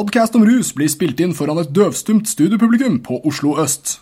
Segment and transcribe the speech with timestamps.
[0.00, 3.98] Podcast om rus blir spilt inn foran et døvstumt studiopublikum på Oslo øst.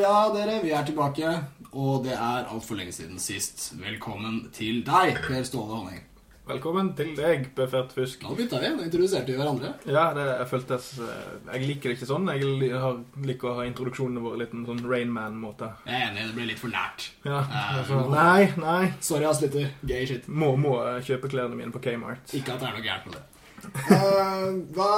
[0.00, 0.60] Ja, dere.
[0.62, 1.34] Vi er tilbake.
[1.74, 3.72] Og det er altfor lenge siden sist.
[3.80, 6.02] Velkommen til deg, Per Ståle Honning.
[6.44, 8.22] Velkommen til deg, Befert Fusk.
[8.26, 8.68] Nå bytta vi.
[8.76, 9.70] Nå introduserte vi hverandre.
[9.88, 12.28] Ja, det jeg føltes eh, Jeg liker det ikke sånn.
[12.34, 15.70] Jeg har, liker å ha introduksjonene våre litt en sånn Rainman-måte.
[15.88, 17.06] Jeg er enig, det ble litt for nært.
[17.24, 18.82] Ja, uh, så, nei, nei.
[19.00, 19.70] Sorry, ass, lytter.
[19.88, 20.28] Gay shit.
[20.28, 22.34] Må, må eh, kjøpe klærne mine på Kmart.
[22.36, 23.26] Ikke at det er noe gærent med det.
[23.88, 24.90] uh, hva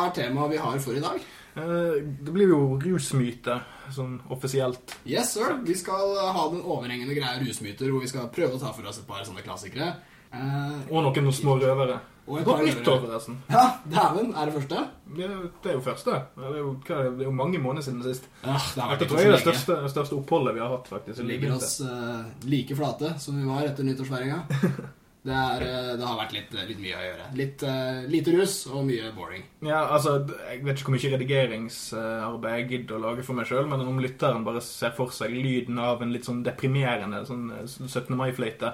[0.00, 1.20] er temaet vi har for i dag?
[1.56, 3.60] Uh, Det blir jo rusmyte,
[3.94, 4.96] sånn offisielt.
[5.06, 5.56] Yes, sir.
[5.66, 8.98] Vi skal ha den overhengende greia rusmyter, hvor vi skal prøve å ta for oss
[9.02, 9.94] et par sånne klassikere.
[10.34, 12.00] Eh, Og noen små røvere.
[12.26, 13.36] Og et par nyttår, forresten.
[13.48, 14.32] ja, dæven.
[14.34, 14.80] Er det første?
[15.16, 15.28] Det,
[15.62, 16.16] det er jo første.
[16.34, 17.12] Det er jo, hva det?
[17.20, 18.26] det er jo mange måneder siden sist.
[18.42, 20.90] Ja, det har vært Dette tror jeg er det største, største oppholdet vi har hatt,
[20.90, 21.20] faktisk.
[21.22, 24.40] Vi ligger oss uh, like flate som vi var etter nyttårsfeiringa.
[25.26, 27.24] Det, er, eh, det har vært litt, litt mye å gjøre.
[27.40, 29.42] Litt uh, lite rus og mye boring.
[29.66, 30.20] Ja, altså,
[30.52, 33.98] Jeg vet ikke hvor mye redigeringsarbeid jeg gidder å lage for meg sjøl, men om
[34.02, 38.14] lytteren bare ser for seg lyden av en litt sånn deprimerende sånn eh, 17.
[38.20, 38.70] mai-fløyte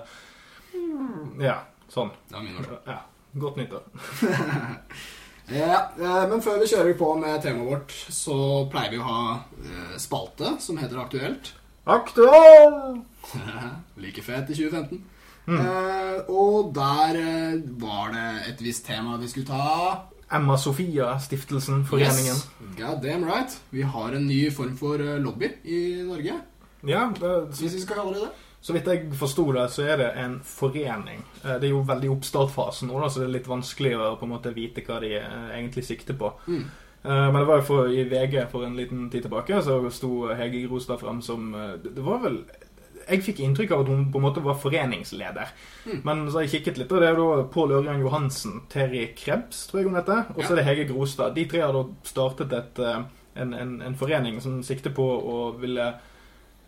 [1.40, 1.56] Ja,
[1.92, 2.12] sånn.
[2.28, 2.76] Det var min ord.
[2.90, 3.00] Ja,
[3.32, 3.82] Godt nyttår.
[5.52, 8.36] Ja, eh, men før vi kjører på med temaet vårt, så
[8.72, 9.22] pleier vi å ha
[9.58, 11.50] eh, spalte som heter Aktuelt.
[11.90, 13.34] Aktuelt!
[14.04, 15.02] like fet i 2015.
[15.48, 20.08] Eh, og der uh, var det et visst tema vi skulle ta.
[20.32, 22.38] Emma Sofia-stiftelsen, foreningen.
[22.38, 22.46] Yes,
[22.78, 23.58] God damn right.
[23.70, 26.40] Vi har en ny form for eh, lobby i Norge,
[26.82, 28.30] Ja, det, hvis vi skal kalle det det.
[28.62, 31.24] Så vidt jeg forsto det, så er det en forening.
[31.42, 34.26] Det er jo veldig i oppstartfasen nå, da, så det er litt vanskelig å på
[34.26, 36.30] en måte vite hva de egentlig sikter på.
[36.46, 36.62] Mm.
[37.02, 40.62] Men det var jo for, i VG for en liten tid tilbake, så sto Hege
[40.68, 41.50] Grostad frem som
[41.82, 42.38] det var vel
[43.08, 45.50] Jeg fikk inntrykk av at hun på en måte var foreningsleder.
[45.86, 46.00] Mm.
[46.04, 49.66] Men så har jeg kikket litt, og det er da Pål Ørjan Johansen, Terry Krebs,
[49.66, 51.34] tror jeg hun heter, og så er det Hege Grostad.
[51.34, 53.02] De tre har da startet et, eh,
[53.42, 55.92] en, en, en forening som sikter på å ville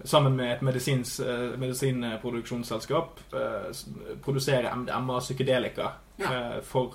[0.04, 3.68] sammen med et medisins, eh, medisinproduksjonsselskap eh,
[4.24, 6.60] produsere MDMA psykedelika Ja.
[6.62, 6.94] for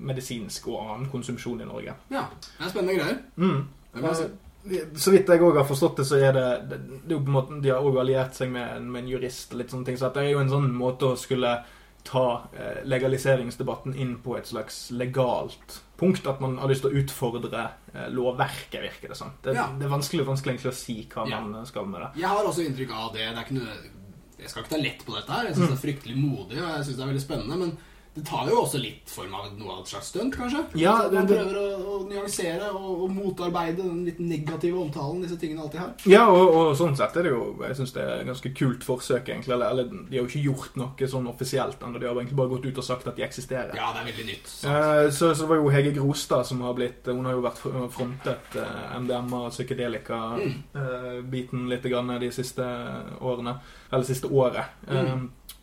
[0.00, 1.92] medisinsk og annen konsumsjon i Norge.
[2.10, 3.18] Ja, det er spennende greier.
[3.36, 3.66] Mm.
[3.94, 4.30] Det
[4.70, 7.28] Eh, Så vidt jeg òg har forstått det, så er det, det, det er på
[7.28, 9.84] en måte, De har òg alliert seg med, en- med en jurist og litt sånne
[9.84, 11.62] ting, så det er jo en sånn måte å skulle
[12.04, 16.26] ta eh, legaliseringsdebatten inn på et slags legalt punkt.
[16.26, 17.62] At man har lyst til å utfordre
[17.94, 19.30] eh, lovverket, virker det som.
[19.42, 19.68] Det, Ja.
[19.78, 21.40] det er vanskelig, vanskelig egentlig å si hva Ja.
[21.40, 22.20] man skal med det.
[22.20, 23.20] Jeg har også inntrykk av det.
[23.30, 23.76] det er ikke noe,
[24.38, 25.44] jeg skal ikke ta lett på dette her.
[25.46, 27.56] Jeg syns det er fryktelig modig, og jeg synes det er veldig spennende.
[27.58, 27.76] Men
[28.14, 30.60] det tar jo også litt form av noe av et slags stunt, kanskje.
[30.78, 35.34] Ja, det, man prøver å, å nyansere og, og motarbeide den litt negative omtalen disse
[35.40, 35.90] tingene alltid har.
[36.06, 38.82] Ja, og, og sånn sett er det jo Jeg synes det er et ganske kult
[38.86, 39.54] forsøk, egentlig.
[39.56, 41.98] Eller, eller de har jo ikke gjort noe sånn offisielt ennå.
[41.98, 43.74] De har egentlig bare gått ut og sagt at de eksisterer.
[43.78, 44.46] Ja, det er veldig nytt.
[44.70, 47.60] Eh, Så, så var jo Hege Grostad som har blitt Hun har jo vært
[47.94, 52.64] frontet eh, MDMA og psykedelika-biten litt grann de siste
[53.20, 53.56] årene.
[53.90, 54.64] Eller siste året.
[54.88, 55.14] Eh,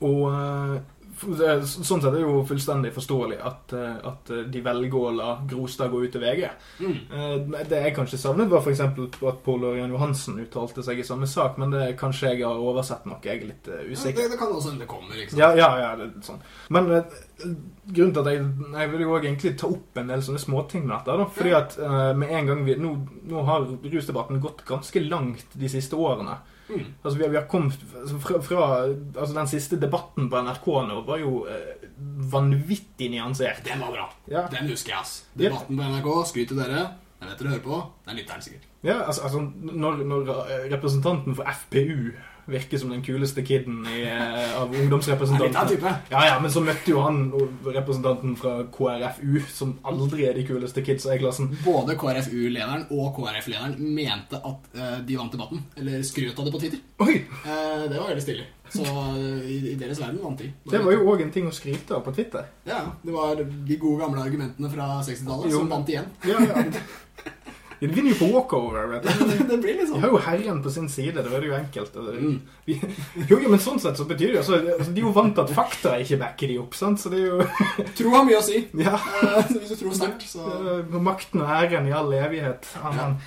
[0.01, 0.81] Og eh,
[1.19, 5.91] sånn sett er det jo fullstendig forståelig at, eh, at de velger å la Grostad
[5.91, 6.49] gå ut til VG.
[6.79, 6.97] Mm.
[7.11, 8.79] Eh, Det jeg kanskje savnet, var f.eks.
[8.81, 13.05] at Pål Ørjan Johansen uttalte seg i samme sak, men det kanskje jeg har oversett
[13.05, 13.19] noe.
[13.23, 14.21] Jeg er litt usikker.
[14.21, 15.39] Ja, det, det kan også hende det kommer, sant.
[15.39, 16.41] Ja, ja, ja, det sånn.
[16.69, 17.19] Men eh,
[17.91, 18.45] grunnen til at jeg,
[18.77, 21.17] jeg vil jo også egentlig ta opp en del sånne småting med dette.
[21.21, 22.95] Da, fordi at eh, med en gang vi, nå,
[23.31, 26.39] nå har rusdebatten gått ganske langt de siste årene.
[26.71, 26.87] Mm.
[27.03, 30.67] Altså vi har, vi har kommet altså, fra, fra altså Den siste debatten på NRK
[30.87, 31.85] nå var jo eh,
[32.31, 33.63] vanvittig nyansert.
[33.67, 34.09] Den var bra.
[34.31, 34.47] Ja.
[34.53, 35.15] Den husker jeg, ass.
[35.37, 36.89] Debatten på NRK, skryt til dere.
[37.21, 37.79] Den vet dere hører på.
[38.07, 38.67] Den lytter den sikkert.
[38.81, 42.11] Ja, altså, altså når, når eh, representanten for FPU
[42.45, 45.93] virker som den kuleste kiden i, eh, av ungdomsrepresentantene.
[46.09, 47.31] Ja, ja, men så møtte jo han
[47.65, 51.51] representanten fra KrFU, som aldri er de kuleste kidsa i klassen.
[51.65, 55.63] Både KrFU-lederen og KrF-lederen mente at uh, de vant debatten.
[55.77, 56.81] Eller skrøt av det på Twitter.
[57.05, 57.21] Oi!
[57.45, 58.47] Uh, det var veldig stilig.
[58.71, 58.85] Så
[59.43, 60.47] i, i deres verden vant de.
[60.71, 62.47] Det var jo òg en ting å skryte av på Twitter.
[62.67, 66.07] Ja, det var de gode gamle argumentene fra 60-tallet som vant igjen.
[66.23, 66.63] Ja, ja.
[67.81, 68.87] De vinner jo på walkover.
[68.91, 69.37] vet du.
[69.49, 69.95] det blir liksom.
[69.95, 71.17] De har jo herren på sin side.
[71.17, 71.95] Da er det jo enkelt.
[71.97, 72.37] Mm.
[72.67, 72.77] Vi,
[73.25, 75.33] jo, jo, men sånn sett så betyr det jo altså, altså, De er jo vant
[75.33, 77.01] til at fakta ikke backer de opp, sant?
[77.01, 77.41] Så det er jo
[77.97, 78.61] Tro har mye å si.
[78.77, 78.99] Ja.
[79.01, 80.45] Eh, hvis du tror sterkt, så
[80.77, 82.69] eh, Makten og æren i all evighet.
[82.85, 83.17] Amen.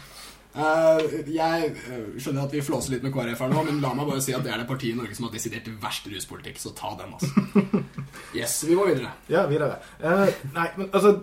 [0.54, 4.06] Eh, jeg eh, skjønner at vi flåser litt med KrF her nå, men la meg
[4.06, 6.70] bare si at det er det partiet i Norge som har desidert verst ruspolitikk, så
[6.78, 7.82] ta den, altså.
[8.38, 9.10] Yes, vi må videre.
[9.30, 9.80] Ja, videre.
[9.98, 11.16] Uh, nei, men altså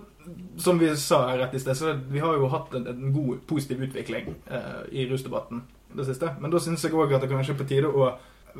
[0.57, 3.81] Som vi sa rett i sted, så vi har jo hatt en, en god, positiv
[3.87, 5.63] utvikling eh, i rusdebatten
[5.95, 6.29] det siste.
[6.39, 8.11] Men da syns jeg òg at det kanskje er på tide å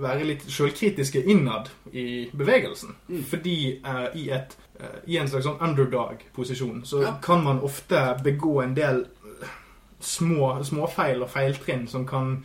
[0.02, 2.96] være litt sjølkritiske innad i bevegelsen.
[3.10, 3.24] Mm.
[3.28, 7.14] Fordi eh, i, et, eh, i en slags sånn underdog-posisjon så Ja.
[7.22, 9.06] kan man ofte begå en del
[9.42, 9.48] eh,
[10.00, 12.44] små småfeil og feiltrinn som kan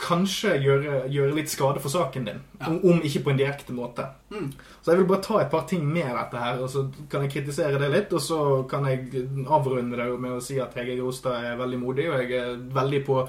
[0.00, 2.40] kanskje gjøre, gjøre litt skade for saken din.
[2.60, 2.68] Ja.
[2.74, 4.04] Om, ikke på en direkte måte.
[4.30, 4.50] Mm.
[4.82, 7.32] Så jeg vil bare ta et par ting med dette her, og så kan jeg
[7.36, 8.12] kritisere det litt.
[8.12, 8.40] Og så
[8.70, 12.32] kan jeg avrunde det med å si at Hege Grostad er veldig modig, og jeg
[12.40, 13.28] er veldig på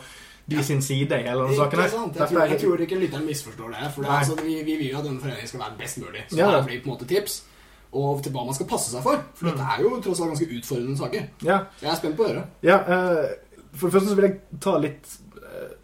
[0.50, 0.62] de Ja.
[0.64, 1.80] sin side i hele denne saken.
[1.80, 1.90] Her.
[1.90, 3.92] Jeg tror, jeg tror ikke lytteren misforstår det.
[3.94, 6.24] For det er, altså, vi, vi vil jo at denne foreningen skal være best mulig.
[6.30, 6.52] Så Ja.
[6.58, 7.44] det blir på en måte tips.
[7.94, 9.18] Og til hva man skal passe seg for.
[9.36, 9.52] For Mm.
[9.52, 11.24] dette er jo tross alt ganske utfordrende saker.
[11.44, 12.44] Ja, Jeg er spent på å høre.
[12.64, 13.30] ja uh,
[13.76, 15.29] For det første så vil jeg ta litt eh,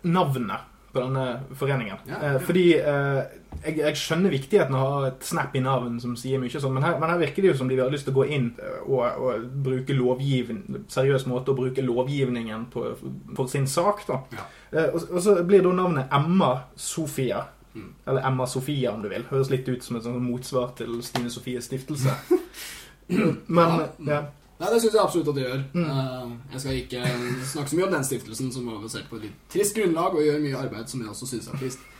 [0.05, 1.23] navnet på denne
[1.59, 1.97] foreningen.
[2.07, 2.39] Ja, Eh, ja.
[2.39, 3.17] fordi eh,
[3.65, 6.85] jeg, jeg skjønner viktigheten av å ha et snappy navn som sier mye, sånn, men
[6.87, 8.77] her, men her virker det jo som de har lyst til å gå inn eh,
[8.85, 12.85] og, og bruke lovgivning seriøs måte å bruke lovgivningen på,
[13.35, 14.05] for sin sak.
[14.07, 14.21] da.
[14.37, 14.47] Ja.
[14.71, 17.43] Eh, og, og så blir da navnet Emma Sofia.
[17.75, 17.89] Mm.
[18.07, 19.25] Eller Emma Sofia, om du vil.
[19.27, 22.15] Høres litt ut som et sånt motsvar til Stine Sofies stiftelse.
[23.51, 24.21] Men Ja.
[24.55, 25.63] Nei, det syns jeg absolutt at det gjør.
[25.73, 25.87] Mm.
[25.91, 27.01] Eh, jeg skal ikke
[27.51, 30.23] snakke så mye om den stiftelsen, som var basert på et litt trist grunnlag og
[30.23, 31.83] gjør mye arbeid som jeg også syns er trist.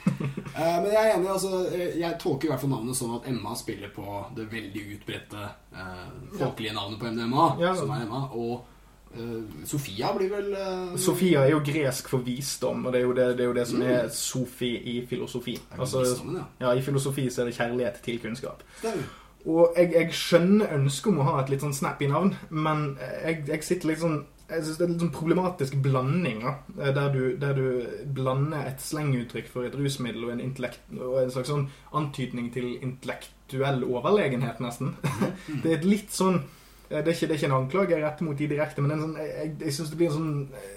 [0.56, 1.28] Eh, men jeg er enig.
[1.28, 1.66] altså
[2.00, 4.06] Jeg tolker i hvert fall navnet sånn at Emma spiller på
[4.38, 5.42] det veldig utbredte
[5.75, 6.06] eh,
[6.38, 7.74] folkelige navnet på MDMA, Ja.
[7.75, 8.22] som er Emma.
[8.31, 8.63] Og
[9.68, 10.96] Sofia blir vel uh...
[11.00, 13.68] Sofia er jo gresk for visdom, og det er jo det, det, er jo det
[13.68, 15.57] som er Sofi i filosofi.
[15.75, 16.48] Altså, ja.
[16.62, 18.63] ja, I filosofi så er det kjærlighet til kunnskap.
[18.80, 19.25] Stemmer.
[19.45, 23.44] Og jeg, jeg skjønner ønsket om å ha et litt sånn snappy navn, men jeg,
[23.50, 26.51] jeg sitter litt sånn jeg synes Det er en sånn problematisk blanding, ja.
[26.94, 27.65] der du, der du
[28.13, 31.65] blander et slenguttrykk for et rusmiddel og en, intellekt, og en slags sånn
[31.97, 34.94] antydning til intellektuell overlegenhet, nesten.
[35.63, 36.44] Det er et litt sånn
[36.92, 39.15] Det er ikke, det er ikke en anklage jeg retter mot de direkte, men sånn,
[39.18, 40.74] jeg, jeg, jeg syns det blir en sånn eh,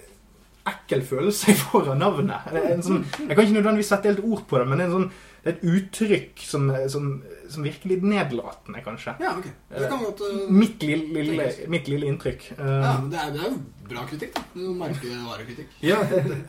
[0.69, 2.49] ekkel følelse jeg får av navnet.
[2.85, 5.11] Sånn, jeg kan ikke nødvendigvis sette helt ord på det, men det er, en sånn,
[5.49, 7.09] et uttrykk som, som,
[7.49, 9.15] som virker litt nedlatende, kanskje.
[9.23, 9.47] Ja, ok.
[9.73, 12.49] Det kan godt eh, Mitt lille, lille, mitt lille inntrykk.
[12.59, 13.59] Uh, Ja, det er, det er jo
[13.89, 14.43] bra kritikk, da.
[14.55, 15.75] Er Merkevarekritikk.
[15.85, 15.97] ja,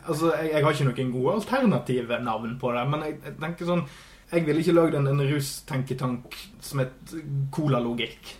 [0.05, 3.71] altså, jeg, jeg har ikke noen gode alternative navn på det, men jeg, jeg tenker
[3.73, 3.87] sånn
[4.31, 7.15] Jeg ville ikke lagd en, en rustenketank som et
[7.57, 8.37] colalogikk.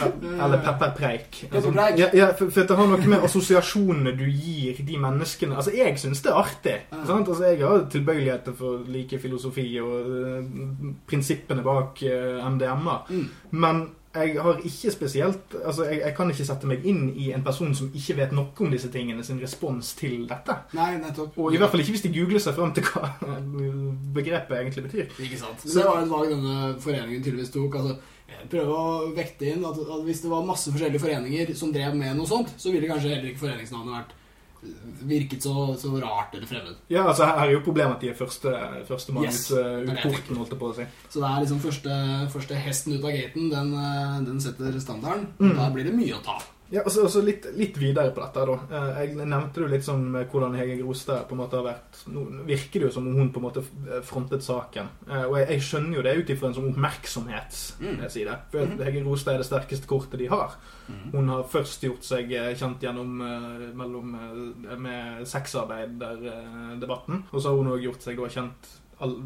[0.00, 1.44] Eller pepperpreik.
[1.50, 1.98] Pepperpreik.
[1.98, 5.98] Ja, ja, for, for det har noe med assosiasjonene du gir de menneskene Altså, jeg
[6.00, 6.76] syns det er artig.
[6.90, 7.04] Ja.
[7.08, 7.28] Sant?
[7.28, 13.00] Altså, jeg har tilbøyeligheter for like filosofi og uh, prinsippene bak uh, MDMA.
[13.10, 13.26] Mm.
[13.50, 17.44] Men jeg har ikke spesielt Altså, jeg, jeg kan ikke sette meg inn i en
[17.46, 20.56] person som ikke vet noe om disse tingene, sin respons til dette.
[20.74, 21.38] Nei, nettopp.
[21.38, 23.12] Og i hvert fall ikke hvis de googler seg fram til hva
[24.18, 25.12] begrepet egentlig betyr.
[25.26, 25.62] Ikke sant.
[25.62, 27.78] Så det var et valg denne foreningen tydeligvis tok.
[27.82, 27.98] altså
[28.30, 31.98] jeg prøver å vekte inn at, at hvis det var masse forskjellige foreninger som drev
[31.98, 34.16] med noe sånt, så ville kanskje heller ikke foreningsnavnet vært
[35.08, 36.76] virket så, så rart eller fremmed.
[36.92, 38.52] Ja, altså her er jo problemet at de er første,
[38.88, 40.86] førstemann Yes, ut, uh, porten, holdt jeg på å si.
[41.08, 41.98] Så det er liksom første,
[42.34, 45.30] første hesten ut av gaten, den, eh, den setter standarden.
[45.40, 45.54] Mm.
[45.56, 46.36] Da blir det mye å ta.
[46.70, 48.44] Ja, og så litt, litt videre på dette.
[48.46, 48.54] da.
[48.70, 52.04] Eh, Jeg nevnte jo litt sånn med hvordan Hege Grostad på en måte har vært
[52.14, 53.64] Nå virker det jo som om hun på en måte
[54.06, 54.86] frontet saken.
[55.08, 58.36] Eh, Og jeg, jeg skjønner jo det ut ifra en sånn oppmerksomhetsside.
[58.52, 58.84] For at Mhm.
[58.86, 60.54] Hege Grostad er det sterkeste kortet de har.
[60.88, 61.10] Mm.
[61.12, 64.14] Hun har først gjort seg eh, kjent gjennom eh, mellom,
[64.70, 67.24] eh, med sexarbeiderdebatten.
[67.32, 68.70] Og så har hun òg gjort seg da kjent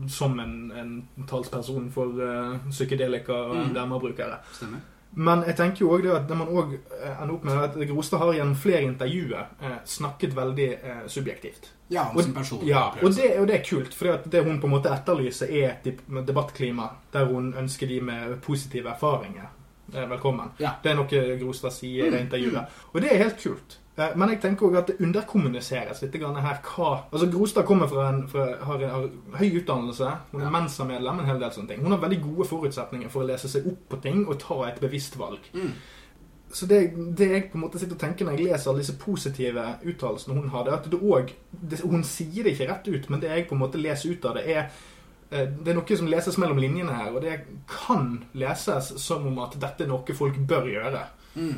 [0.08, 0.90] som en, en
[1.26, 3.72] talsperson for uh, psykedelika og mm.
[3.72, 4.36] MDMA-brukere.
[4.54, 4.78] Stemmer.
[5.16, 7.76] Men jeg tenker jo også det at det man også eh, ender opp med at
[7.88, 11.70] Grostad har gjennom flere intervjuer eh, snakket veldig eh, subjektivt.
[11.90, 12.64] Ja, Og- sin person.
[12.66, 15.76] Ja, og det, og det er kult, for det hun på en måte etterlyser, er
[15.84, 19.52] et debattklima der hun ønsker de med positive erfaringer
[19.94, 20.50] velkommen.
[20.60, 20.70] Ja.
[20.82, 22.66] Det er noe Grostad sier i det Mm, intervjuet.
[22.94, 23.78] Og det er helt kult.
[23.96, 28.08] Eh, Men jeg tenker også at det underkommuniseres litt her hva Altså Grostad kommer fra
[28.08, 29.08] en, fra, har, en- har
[29.38, 30.50] høy utdannelse, hun er Ja.
[30.50, 31.82] Mensa-medlem, en hel del sånne ting.
[31.82, 34.80] Hun har veldig gode forutsetninger for å lese seg opp på ting og ta et
[34.80, 35.38] bevisst valg.
[35.54, 35.70] Mm.
[36.52, 38.98] Så det, det jeg på en måte sitter og tenker når jeg leser alle disse
[38.98, 41.32] positive uttalelsene hun har, det er at det òg
[41.82, 44.34] Hun sier det ikke rett ut, men det jeg på en måte leser ut av
[44.34, 44.70] det, er eh,
[45.30, 47.40] det er noe som leses mellom linjene her, og det
[47.70, 51.04] kan leses som om at dette er noe folk bør gjøre.
[51.36, 51.54] Mm.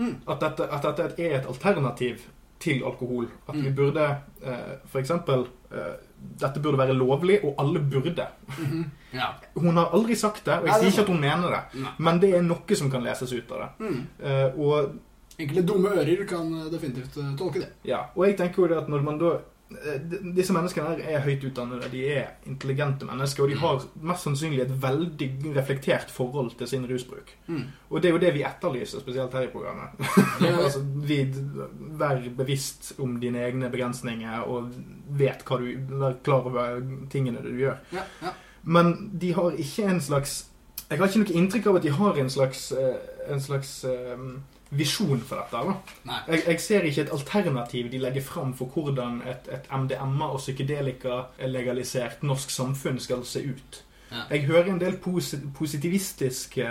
[0.00, 0.14] Mm.
[0.28, 2.22] At dette, at dette er et alternativ
[2.60, 3.28] til alkohol.
[3.48, 3.74] At vi Mm.
[3.76, 4.06] burde
[4.42, 5.94] eh, for eksempel eh,
[6.40, 8.26] Dette burde være lovlig, og alle burde.
[8.58, 8.84] Mhm.
[9.14, 9.28] Ja.
[9.56, 11.90] Hun har aldri sagt det, og jeg sier er ikke at hun mener det, Nei.
[11.98, 13.86] men det er noe som kan leses ut av det.
[13.86, 14.06] Mm.
[14.22, 14.90] Eh, og
[15.40, 17.70] Enkle dumme ører kan eh, definitivt eh, tolke det.
[17.84, 19.40] Ja, og jeg tenker jo det at når man da eh,
[20.36, 24.64] Disse menneskene her er høyt utdannede, de er intelligente mennesker, og de har mest sannsynlig
[24.64, 27.30] et veldig reflektert forhold til sin rusbruk.
[27.46, 27.64] Mm.
[27.90, 29.96] Og det er jo det vi etterlyser, spesielt her i programmet.
[30.60, 31.22] Altså, vi,
[31.98, 34.72] vær bevisst om dine egne begrensninger, og
[35.18, 35.68] vet hva du
[36.00, 37.78] Vær klar over tingene du gjør.
[37.94, 38.34] ja, ja.
[38.62, 40.46] Men de har ikke en slags
[40.90, 42.96] Jeg har ikke noe inntrykk av at de har en slags, eh,
[43.30, 44.24] en slags eh,
[44.70, 45.60] visjon for dette.
[46.06, 46.16] da.
[46.28, 50.38] Jeg, jeg ser ikke et alternativ de legger fram for hvordan et, et MDMA- og
[50.38, 53.82] psykedelika-legalisert norsk samfunn skal se ut.
[54.10, 54.22] Ja.
[54.30, 56.68] Jeg hører en del posit positivistiske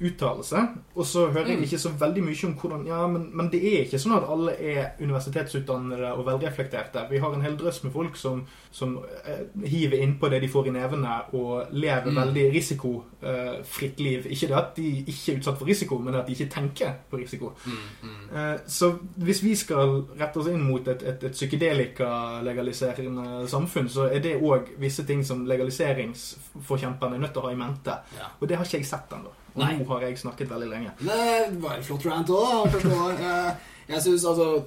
[0.00, 1.62] uttalelser, og så hører jeg Mm.
[1.62, 4.52] ikke så veldig mye om hvordan Ja, men, men det er ikke sånn at alle
[4.60, 7.06] er universitetsutdannede og velreflekterte.
[7.10, 10.66] Vi har en hel drøss med folk som, som eh, hiver innpå det de får
[10.66, 12.16] i nevene, og lever Mm.
[12.16, 14.26] veldig risikofritt liv.
[14.30, 17.16] Ikke det at de ikke er utsatt for risiko, men at de ikke tenker på
[17.18, 17.52] risiko.
[17.66, 17.72] Mm,
[18.02, 18.36] mm.
[18.36, 24.08] Eh, Så hvis vi skal rette oss inn mot et, et, et psykedelika-legaliserende samfunn, så
[24.10, 27.90] er det òg visse ting som legaliseringsforkjemperne er nødt til å ha i mente.
[28.18, 28.26] Ja.
[28.40, 29.30] Og det har ikke jeg sett ennå.
[29.54, 29.76] Og Nei.
[29.78, 30.90] nå har jeg snakket veldig lenge.
[30.98, 34.00] Det var en flott rant òg, forstår jeg.
[34.02, 34.64] Synes altså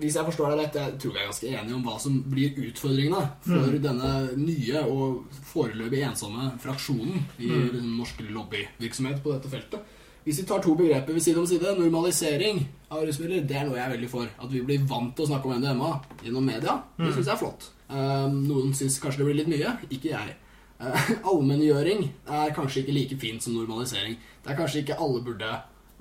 [0.00, 2.50] Hvis jeg forstår deg rett, jeg tror jeg er ganske enig om hva som blir
[2.58, 3.82] utfordringene for Mm.
[3.82, 7.68] denne nye og foreløpig ensomme fraksjonen i Mm.
[7.72, 9.80] den norsk lobbyvirksomhet på dette feltet.
[10.26, 13.76] Hvis vi tar to begreper ved side om side, normalisering av rusmidler, det er noe
[13.76, 14.26] jeg er veldig for.
[14.42, 17.12] At vi blir vant til å snakke om MDMA gjennom media, det Mm.
[17.14, 17.70] syns jeg er flott.
[17.90, 20.34] Um, noen syns kanskje det blir litt mye, ikke jeg.
[20.84, 24.14] Uh, Allmenngjøring er kanskje ikke like fint som normalisering.
[24.44, 25.50] Det er kanskje ikke alle burde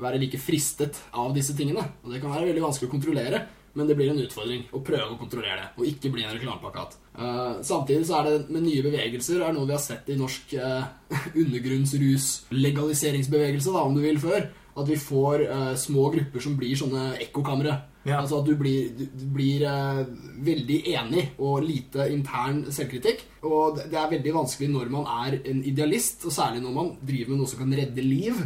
[0.03, 1.83] være like fristet av disse tingene.
[2.03, 3.39] Og det kan være veldig vanskelig å kontrollere,
[3.73, 6.91] men det blir en utfordring å prøve å kontrollere det, og ikke bli en reklameplakat.
[7.17, 10.45] Uh, samtidig så er det med nye bevegelser er noe vi har sett i norsk
[10.61, 10.83] uh,
[11.41, 14.41] undergrunnsrus-legaliseringsbevegelse, da, om du vil, før.
[14.73, 17.75] At vi får uh, små grupper som blir sånne ekkokamre.
[18.03, 18.17] Ja.
[18.19, 20.01] Altså at du blir, du, blir uh,
[20.43, 23.23] veldig enig og lite intern selvkritikk.
[23.45, 26.91] Og det, det er veldig vanskelig når man er en idealist, og særlig når man
[27.03, 28.41] driver med noe som kan redde liv.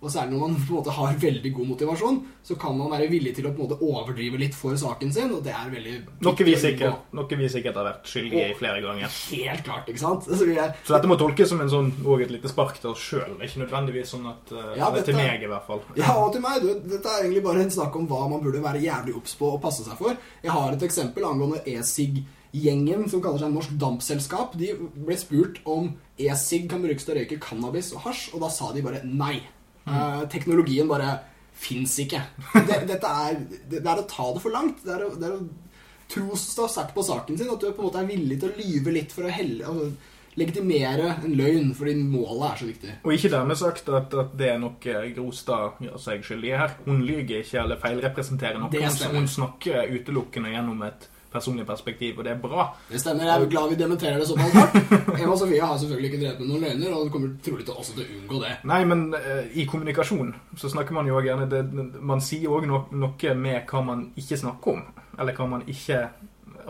[0.00, 3.08] Og særlig når man på en måte har veldig god motivasjon, så kan man være
[3.12, 5.34] villig til å på en måte overdrive litt for saken sin.
[5.36, 8.80] Og det er veldig Noe vi sikkert, noe vi sikkert har vært skyldige i flere
[8.84, 9.12] ganger.
[9.34, 10.24] Helt klart, ikke sant?
[10.24, 13.04] Altså, er, Så dette må tolkes som en sånn, og et lite spark til oss
[13.10, 13.36] sjøl.
[13.44, 15.84] Ikke nødvendigvis sånn at uh, Ja, dette, Til meg, i hvert fall.
[16.00, 18.64] Ja, og til meg, du, dette er egentlig bare en snakk om hva man burde
[18.64, 20.16] være jævlig obs på og passe seg for.
[20.40, 24.56] Jeg har et eksempel angående e-sig-gjengen, som kaller seg Norsk Dampselskap.
[24.56, 28.54] De ble spurt om e-sig kan brukes til å røyke cannabis og hasj, og da
[28.56, 29.42] sa de bare nei.
[29.86, 31.16] Eh, teknologien bare
[31.60, 32.22] fins ikke.
[32.54, 34.84] Det, dette er, det, er å ta det for langt.
[34.84, 35.42] Det er å, det er å
[36.10, 37.50] tro så sterkt på saken sin.
[37.52, 40.16] At du på en måte er villig til å lyve litt for å helle, altså,
[40.38, 42.92] legitimere en løgn, fordi målet er så viktig.
[43.02, 46.76] Og ikke dermed sagt at, at det er noe Grostad gjør seg skyldig her.
[46.86, 48.70] Hun lyver ikke eller feilrepresenterer noe.
[48.70, 52.66] Hun, hun snakker utelukkende gjennom et personlig perspektiv, og det er bra.
[52.88, 53.28] Det stemmer.
[53.28, 55.20] Jeg er glad vi dementerer det såpass hardt.
[55.20, 58.06] Eva Sofie har selvfølgelig ikke drevet med noen løgner, og kommer trolig til også til
[58.06, 58.56] å unngå det.
[58.70, 61.62] Nei, men uh, i kommunikasjon så snakker man jo gjerne det,
[62.00, 64.84] Man sier òg no, noe med hva man ikke snakker om,
[65.18, 66.04] eller hva man ikke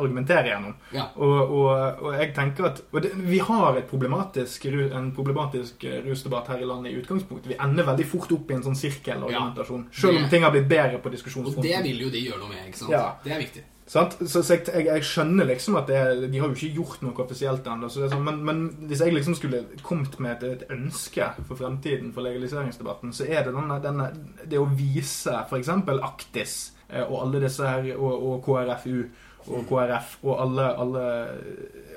[0.00, 0.75] argumenterer gjennom.
[0.95, 1.07] Ja.
[1.17, 6.62] Og, og, og jeg tenker at det, Vi har problematisk, en problematisk eh, rusdebatt her
[6.62, 7.50] i landet i utgangspunktet.
[7.52, 9.88] Vi ender veldig fort opp i en sånn sirkelargumentasjon.
[10.02, 11.64] Selv om ting har blitt bedre på diskusjonsfronten.
[11.64, 12.95] Og det vil jo de gjøre noe med, ikke sant?
[12.95, 13.05] Ja.
[13.25, 13.67] Det er viktig.
[13.90, 14.04] Så,
[14.47, 17.88] jeg, jeg, skjønner liksom at det, de har jo ikke gjort noe offisielt ennå.
[17.90, 22.23] sånn, Men, men hvis jeg liksom skulle kommet med et, et ønske for fremtiden for
[22.23, 24.06] legaliseringsdebatten, så er det denne, denne,
[24.47, 25.73] det å vise f.eks.
[26.06, 26.54] Aktis
[26.87, 29.02] eh, og alle disse her, og, og KrFU
[29.50, 31.04] og KrF og alle, alle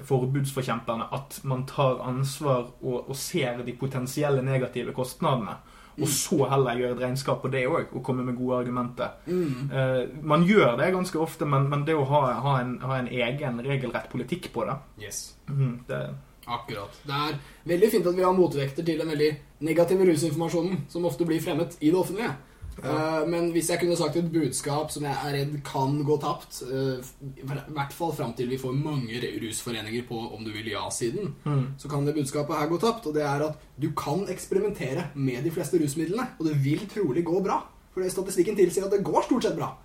[0.08, 5.60] forbudsforkjemperne at man tar ansvar og, og ser de potensielle negative kostnadene.
[6.02, 9.16] Og så heller gjør et regnskap på det òg, og kommer med gode argumenter.
[9.28, 9.70] Mm.
[9.70, 13.10] Uh, man gjør det ganske ofte, men, men det å ha, ha, en, ha en
[13.12, 15.26] egen regelrett politikk på det, Yes.
[15.50, 16.06] mm, det
[16.44, 16.92] Akkurat.
[17.08, 17.38] Det er
[17.72, 19.30] veldig fint at vi har motvekter til den veldig
[19.64, 22.34] negative rusinformasjonen som ofte blir fremmet i det offentlige.
[22.82, 26.64] Eh, men hvis jeg kunne sagt et budskap som jeg er redd kan gå tapt,
[26.66, 31.36] eh, i hvert fall fram til vi får mange rusforeninger på om du vil ja-siden,
[31.46, 31.64] mm.
[31.78, 33.08] så kan det budskapet her gå tapt.
[33.08, 37.26] Og det er at du kan eksperimentere med de fleste rusmidlene, og det vil trolig
[37.26, 37.62] gå bra.
[37.94, 39.76] For statistikken tilsier at det går stort sett bra.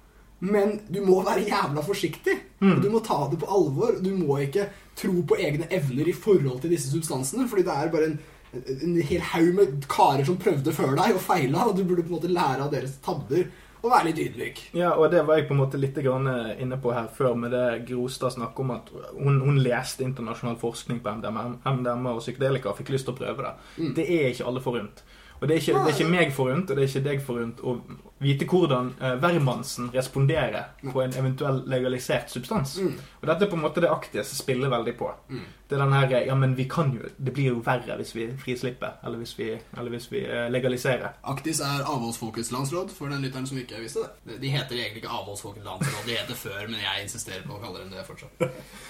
[0.40, 2.37] Men du må være jævla forsiktig.
[2.62, 2.76] Mm.
[2.76, 3.99] Og du må ta det på alvor.
[4.02, 4.68] Du må ikke
[4.99, 8.18] tro på egne evner i forhold til disse substansene, fordi det er bare en,
[8.52, 12.12] en hel haug med karer som prøvde før deg og feila, og du burde på
[12.12, 14.62] en måte lære av deres tabber og være litt ydmyk.
[14.74, 16.26] Ja, og det var jeg på en måte litt grann
[16.58, 20.98] inne på her før med det Grostad snakket om at hun, hun leste internasjonal forskning
[21.04, 23.54] på MDMA, MDMA og psykedelika og fikk lyst til å prøve det.
[23.78, 23.92] Mm.
[24.00, 25.04] Det er ikke alle forunt.
[25.40, 27.61] Og det er, ikke, det er ikke meg forunt, og det er ikke deg forunt
[27.62, 27.78] å
[28.18, 32.75] vite hvordan eh, hvermannsen responderer på en eventuell legalisert substans.
[32.83, 32.97] Mm.
[33.21, 35.12] Og dette er på en måte det Akties spiller veldig på.
[35.30, 35.47] Mm.
[35.68, 38.26] Det er den her Ja, men vi kan jo Det blir jo verre hvis vi
[38.40, 41.18] frislipper, eller hvis vi, eller hvis vi eh, legaliserer.
[41.23, 44.40] Aktis er avholdsfolkets landsråd, for den lytteren som ikke visste det.
[44.42, 47.85] De heter egentlig ikke avholdsfolkets landsråd, de heter før, men jeg insisterer på å kalle
[47.85, 48.49] dem det fortsatt.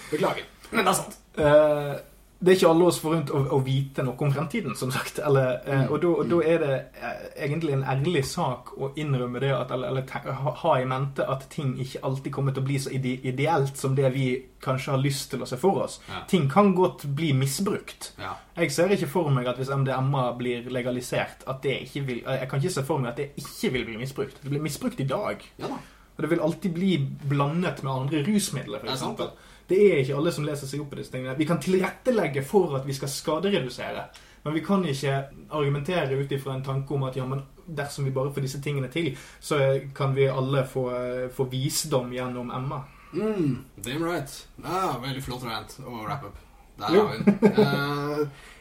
[0.09, 0.47] Beklager.
[0.71, 1.19] Men det er sant.
[1.37, 1.99] Eh,
[2.39, 5.17] det er ikke alle oss forunt å, å vite noe om fremtiden, som sagt.
[5.19, 9.71] Eller, eh, og da- er det eh, egentlig en ærlig sak å innrømme det, at,
[9.75, 10.31] eller, eller
[10.61, 13.95] ha, i mente at ting ikke alltid kommer til å bli så ide ideelt som
[13.97, 14.29] det vi
[14.63, 15.99] kanskje har lyst til å se for oss.
[16.07, 16.21] Ja.
[16.31, 18.13] Ting kan godt bli misbrukt.
[18.23, 18.37] Ja.
[18.55, 22.47] Jeg ser ikke for meg at hvis MDMA blir legalisert, at det ikke vil Jeg
[22.49, 24.39] kan ikke se for meg at det ikke vil bli misbrukt.
[24.43, 25.43] Det blir misbrukt i dag.
[25.59, 25.75] Ja.
[26.15, 26.95] Og det vil alltid bli
[27.29, 29.31] blandet med andre rusmidler, for f.eks.
[29.69, 31.37] Det er ikke alle som leser seg opp på disse tingene.
[31.37, 34.07] Vi kan tilrettelegge for at vi skal skaderedusere,
[34.43, 35.15] men vi kan ikke
[35.53, 38.89] argumentere ut ifra en tanke om at ja, men dersom vi bare får disse tingene
[38.89, 39.59] til, så
[39.95, 40.87] kan vi alle få,
[41.35, 42.81] få visdom gjennom Emma.
[43.13, 44.33] Mm, damn right.
[44.63, 46.37] Ja, veldig flott rant og wrap up.
[46.79, 47.59] Der har vi den.
[47.59, 48.19] Eh,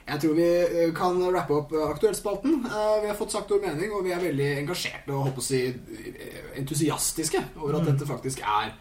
[0.08, 2.54] jeg tror vi eh, kan rappe opp eh, Aktuellspalten.
[2.64, 5.46] Uh, vi har fått sagt vår mening, og vi er veldig engasjerte og håper å
[5.46, 7.90] si eh, entusiastiske over at Mm.
[7.92, 8.74] dette faktisk er eh,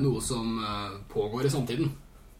[0.00, 1.90] noe som eh, pågår i samtiden.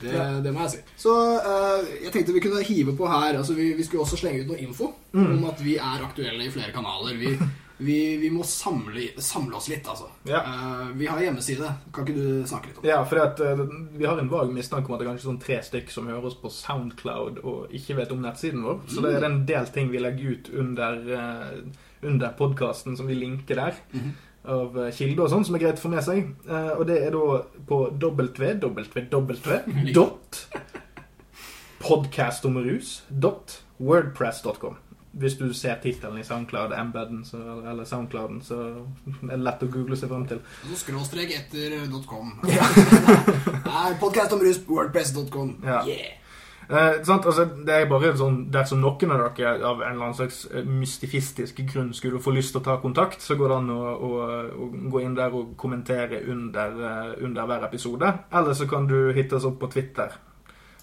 [0.00, 0.40] Det, Ja.
[0.40, 0.78] det må jeg si.
[0.96, 4.44] Så uh, jeg tenkte vi kunne hive på her altså vi, vi skulle også slenge
[4.44, 5.32] ut noe info Mm.
[5.38, 7.16] om at vi er aktuelle i flere kanaler.
[7.18, 7.32] Vi,
[7.88, 10.06] vi, vi må samle, samle oss litt, altså.
[10.28, 10.42] Ja.
[10.44, 11.66] Uh, vi har hjemmeside.
[11.92, 12.92] Kan ikke du snakke litt om det?
[12.92, 13.64] Ja, for at, uh,
[13.98, 16.28] vi har en vag mistanke om at det er kanskje sånn tre stykk som hører
[16.30, 18.80] oss på Soundcloud og ikke vet om nettsiden vår.
[18.92, 23.18] Så det er en del ting vi legger ut under, uh, under podkasten som vi
[23.18, 23.74] linker der.
[23.96, 24.14] Mhm.
[24.48, 26.30] Av eh, kilder og sånn, som er greit å få med seg.
[26.48, 28.52] Eh, og det er da på www.
[29.98, 30.42] dot
[31.82, 33.02] podcast om rus.
[33.08, 34.78] dot wordpress.com.
[35.18, 38.58] Hvis du ser tittelen i Soundcloud, embedden så, eller Soundclouden, så
[39.24, 40.42] er det lett å google seg frem til.
[40.68, 42.34] Så skråstrek etter .com.
[43.68, 45.56] Nei, Podkast om rus, wordpress.com.
[45.64, 46.18] Yeah.
[46.68, 47.24] Eh, sant?
[47.24, 50.66] Altså, det er bare sånn Dersom noen av dere av en eller annen slags eh,
[50.68, 54.10] mystifistisk grunn skulle få lyst til å ta kontakt, så går det an å, å,
[54.52, 58.12] å gå inn der og kommentere under, eh, under hver episode.
[58.28, 60.12] Eller så kan du hitte oss opp på Twitter.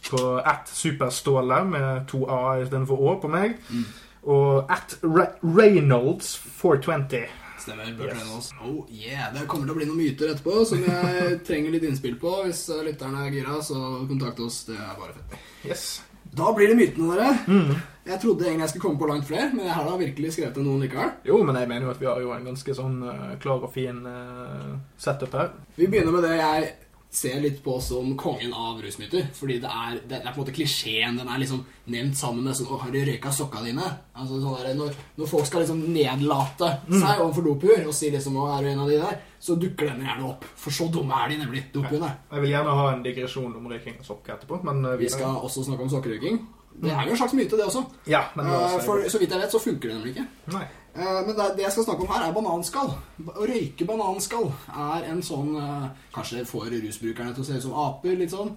[0.10, 3.60] På at superståle med to a istedenfor å på meg.
[3.70, 3.86] Mm.
[4.34, 7.45] Og at Re Reynolds420.
[7.66, 7.92] Stemmer.
[7.98, 8.18] Burt Yes.
[8.22, 8.50] Reynolds.
[8.62, 9.28] Oh yeah.
[9.36, 12.38] Det kommer til å bli noen myter etterpå som jeg trenger litt innspill på.
[12.46, 14.64] Hvis eh, lytterne er gira, så kontakt oss.
[14.70, 15.40] Det er bare fett.
[15.66, 15.88] Yes.
[16.36, 17.34] Da blir det mytene, dere.
[17.48, 17.76] Mm.
[18.06, 20.58] Jeg trodde egentlig jeg skulle komme på langt flere, men jeg har da virkelig skrevet
[20.62, 21.14] noen likevel.
[21.26, 23.72] Jo, men jeg mener jo at vi har jo en ganske sånn eh, klar og
[23.74, 25.54] fin eh, setup her.
[25.80, 26.68] Vi begynner med det jeg
[27.16, 29.30] ser litt på som kongen av rusmyter.
[29.36, 31.18] Fordi det er, det er på en måte klisjeen.
[31.20, 33.86] Den er liksom nevnt sammen med sånn Å, har du røyka sokka dine?
[34.18, 38.40] Altså sånn der, når, når folk skal liksom nedlate seg overfor dopur og si liksom
[38.42, 39.20] Å, er du en av de der?
[39.46, 40.46] Så dukker den gjerne opp.
[40.60, 42.12] For så dumme er de nemlig, dopene.
[42.34, 45.38] Jeg vil gjerne ha en digresjon om røyking av sokker etterpå, men eh, Vi skal
[45.46, 46.40] også snakke om sokkerøyking.
[46.76, 47.86] Det er jo en slags myte, det også.
[48.12, 50.26] Ja, men det Eh, oss For så vidt jeg vet, så funker det nemlig ikke.
[50.56, 50.66] Nei.
[50.96, 52.94] Eh, Men det, jeg skal snakke om her, er bananskall.
[53.28, 57.76] Å røyke bananskall er en sånn eh, Kanskje får rusbrukerne til å se ut som
[57.86, 58.54] aper, litt sånn.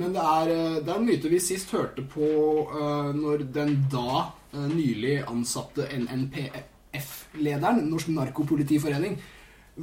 [0.00, 2.30] Men det er, eh, det er en myte vi sist hørte på
[3.12, 9.16] når den da nylig ansatte NNPF-lederen, Norsk Narkopolitiforening,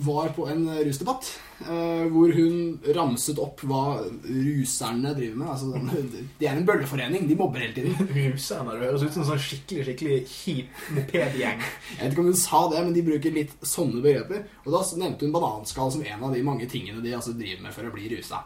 [0.06, 1.28] var på en rusdebatt
[1.66, 3.82] eh, hvor hun ramset opp hva
[4.24, 5.50] ruserne driver med.
[5.52, 7.26] Altså, de er en bølleforening.
[7.28, 7.96] De mobber hele tiden.
[8.16, 11.66] Ruserne, det høres ut som en sånn skikkelig skikkelig kjip mopedgjeng.
[11.66, 14.46] Jeg vet ikke om hun sa det, men de bruker litt sånne begreper.
[14.66, 17.76] Og da nevnte hun bananskall som en av de mange tingene de altså driver med
[17.76, 18.42] for å bli rusa.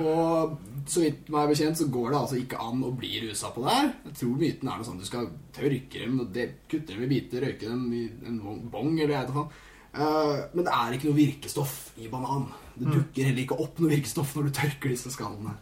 [0.00, 0.56] Og
[0.88, 3.76] så vidt meg bekjent så går det altså ikke an å bli rusa på det
[3.76, 3.90] her.
[4.08, 7.12] Jeg tror myten er noe sånn du skal tørke dem, og det- kutte dem i
[7.12, 8.38] biter, røyke dem i en
[8.72, 9.50] bong- eller jeg vet faen.
[9.94, 12.48] Eh, men det er ikke noe virkestoff i banan.
[12.78, 15.54] Det dukker heller ikke opp noe virkestoff når du tørker disse skallene.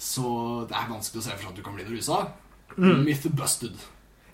[0.00, 0.24] Så
[0.70, 2.22] det er vanskelig å se for seg at du kan bli noe rusa.
[2.80, 3.76] Myth busted.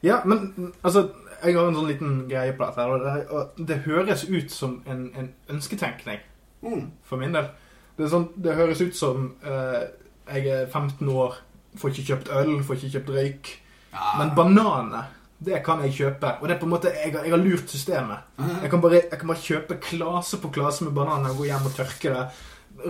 [0.05, 1.09] Ja, men mm, altså
[1.43, 2.85] Jeg har en sånn liten greie på dette.
[2.85, 6.21] og det, og det høres ut som en, en ønsketenkning
[6.65, 6.87] Mm.
[7.05, 7.51] for min del.
[7.99, 9.85] Det, sånn, det høres ut som uh,
[10.33, 11.37] jeg er 15 år,
[11.79, 13.51] får ikke kjøpt øl, får ikke kjøpt røyk.
[13.93, 14.07] Ja.
[14.19, 16.31] Men bananer, det kan jeg kjøpe.
[16.40, 18.18] Og det er på en måte, jeg, har- jeg har lurt systemet.
[18.62, 21.75] Jeg kan, bare, jeg kan bare kjøpe klase på klase med bananer, gå hjem og
[21.77, 22.27] tørke det,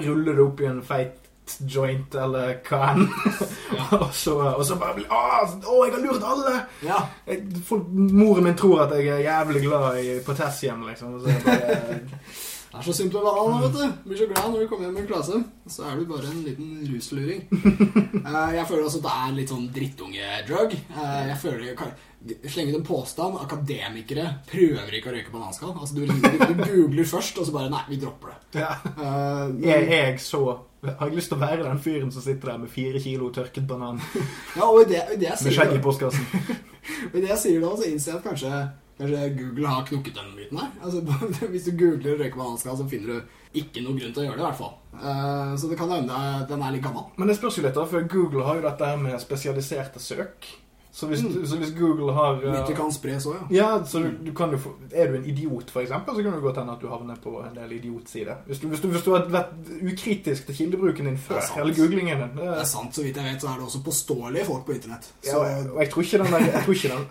[0.06, 1.22] rulle det opp i en feit
[1.70, 3.04] joint eller hva enn.
[4.00, 6.54] og, så, og så bare bli Å, å, jeg har lurt alle!
[6.82, 6.96] ja.
[7.28, 11.14] Jeg, folk, moren min tror at jeg er jævlig glad i potassium, liksom.
[11.14, 12.00] Og så er jeg bare,
[12.76, 14.00] Det er så simpelt å være han, vet du.
[14.04, 15.38] Blir så glad når du kommer hjem med en klasse.
[15.72, 17.46] Så er du bare en liten rusluring.
[18.26, 20.72] Eh, jeg føler også at det er litt sånn drittunge-drug.
[20.74, 23.36] Eh, jeg føler jeg slenge ut en påstand.
[23.38, 25.76] Akademikere prøver ikke å røyke bananskall.
[25.78, 28.64] Altså, du, du, googler først, og så bare Nei, vi dropper det.
[28.64, 28.72] Ja.
[28.96, 30.42] Eh, Er jeg så
[30.82, 33.66] Har jeg lyst til å være den fyren som sitter der med fire kilo tørket
[33.66, 34.02] banan
[34.54, 36.26] ja, og i det, i det jeg med skjegg i postkassen?
[37.10, 38.58] Og i det jeg sier da, så innser jeg at kanskje,
[38.98, 40.70] kanskje Google har knukket den myten her.
[40.82, 41.00] Altså,
[41.52, 44.48] hvis du googler røykebananskall, så finner du ikke noe grunn til å gjøre det, i
[44.48, 44.76] hvert fall.
[44.96, 47.08] Uh, så det kan hende den er litt gammel.
[47.16, 50.48] Men det spørs jo litt, da, for Google har jo dette med spesialiserte søk.
[50.92, 51.46] Så hvis, Mm.
[51.46, 53.56] så hvis Google har mye Myter kan spres òg, ja.
[53.78, 56.40] Ja, så du, du kan jo få Er du en idiot, eksempel, så kan det
[56.42, 58.34] godt hende at du havner på en del idiotsider.
[58.46, 59.52] Hvis hvis, du, hvis du har vært
[59.92, 62.28] ukritisk til kildebruken din før, er eller googlingen din.
[62.36, 64.72] Det Det, er sant, så vidt jeg vet, så er det også påståelige folk på
[64.72, 65.12] internett.
[65.22, 65.44] Så, og
[65.74, 67.06] og jeg tror ikke den, der, jeg tror ikke den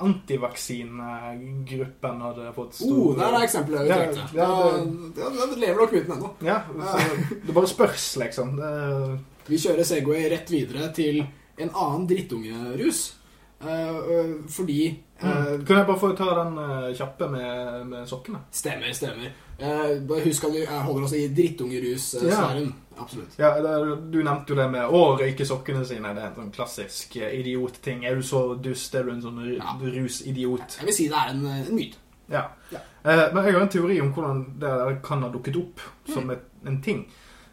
[0.96, 4.36] antivaksinegruppen hadde fått stor oh, der er eksempelet jeg Ja, trengte.
[4.36, 6.30] ja, Ja, det, det lever nok uten ennå.
[6.46, 6.98] Ja, så
[7.46, 8.56] det bare spørs, liksom.
[8.60, 11.22] Det, Vi kjører Segway rett videre til
[11.62, 13.14] en annen drittungerus.
[13.62, 14.80] Eh, eh, fordi
[15.20, 15.65] eh, mm.
[15.65, 18.41] Kan jeg bare få ta den eh, kjappe med, med sokkene?
[18.52, 19.32] Stemmer, stemmer.
[19.58, 19.94] Eh,
[20.26, 22.74] husk at vi holder oss i drittungerus-sfæren.
[23.00, 23.38] Absolutt.
[23.39, 23.54] Ja,
[24.12, 26.13] Du nevnte jo det med å røyke sokkene sine.
[26.15, 28.06] Det er en sånn klassisk eh, idiotting.
[28.06, 29.76] Er du så dust, er du en sånn Ja.
[29.82, 30.78] rusidiot?
[30.80, 31.98] Jeg vil si det er en, en myte.
[32.32, 32.46] Ja.
[32.72, 32.80] Ja.
[33.06, 36.13] Eh, men jeg har en teori om hvordan det kan ha dukket opp Mm.
[36.13, 37.06] som et, en ting.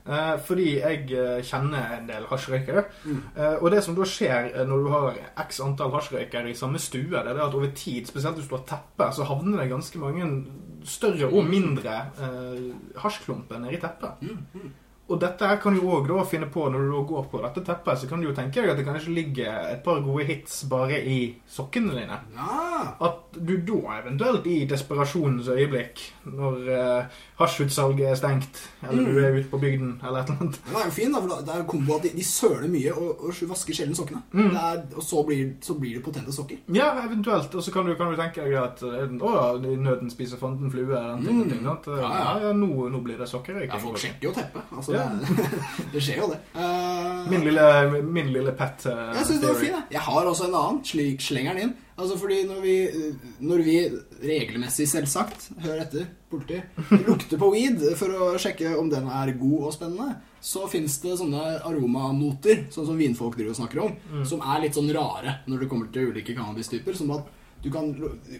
[0.02, 2.84] Eh, fordi jeg eh, kjenner en del hasjrøykere.
[3.04, 3.20] Mm.
[3.36, 7.06] Eh, og det som da skjer når du har x antall hasjrøykere i samme stue,
[7.10, 10.28] det er at over tid, spesielt hvis du har teppe, så havner det ganske mange
[10.84, 14.22] større og mindre eh, hasjklumper nedi teppet.
[14.26, 14.70] Mm, mm.
[15.10, 18.08] Og dette her kan du òg finne på når du går på dette teppet, så
[18.08, 21.34] kan du jo tenke deg at det kanskje ligger et par gode hits bare i
[21.50, 22.16] sokkene dine.
[22.36, 22.94] Ja.
[23.02, 26.00] At du da eventuelt i desperasjonens øyeblikk,
[26.32, 29.24] når uh, hasjutsalget er stengt, eller du Mm.
[29.24, 31.54] er ute på bygden, eller et eller annet Det er jo fint, da, for det
[31.56, 34.22] er kombo at de, de søler mye og, og vasker sjelden sokkene.
[34.32, 34.48] Mm.
[34.54, 36.62] Det er, og så blir, så blir det potente sokker.
[36.72, 37.54] Ja, eventuelt.
[37.54, 40.70] Og så kan du, kan du tenke deg at eh, Å ja, nøden spiser fanden
[40.72, 41.50] flue, den type Mm.
[41.50, 41.66] ting.
[41.66, 42.52] At, Ja, ja, ja.
[42.56, 43.74] nå, nå blir det sokkerrøyking.
[43.76, 44.62] Ja, folk sjekker jo teppet.
[44.72, 44.92] Altså.
[45.92, 46.38] Det, skjer jo det.
[46.56, 47.66] Uh, Min lille,
[48.02, 49.84] min lille pet uh, Jeg synes det var fin, jeg.
[49.96, 50.80] Jeg har også en annen.
[50.88, 51.74] Slik slenger den inn.
[52.02, 52.74] Altså fordi når vi,
[53.44, 53.74] når vi
[54.24, 56.58] regelmessig, selvsagt, hør etter, politi,
[57.04, 61.18] lukter på weed for å sjekke om den er god og spennende, så fins det
[61.20, 64.24] sånne aromanoter, sånn som vinfolk driver og snakker om, Mm.
[64.26, 66.96] som er litt sånn rare når det kommer til ulike cannabistyper.
[66.98, 67.28] Som at
[67.62, 67.94] du kan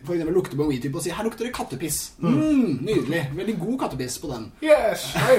[0.05, 2.11] for eksempel lukte på en weed-type og si 'her lukter det kattepiss'.
[2.19, 3.31] Mm, nydelig.
[3.37, 4.53] Veldig god kattepiss på den.
[4.63, 5.15] Yes!
[5.15, 5.39] I,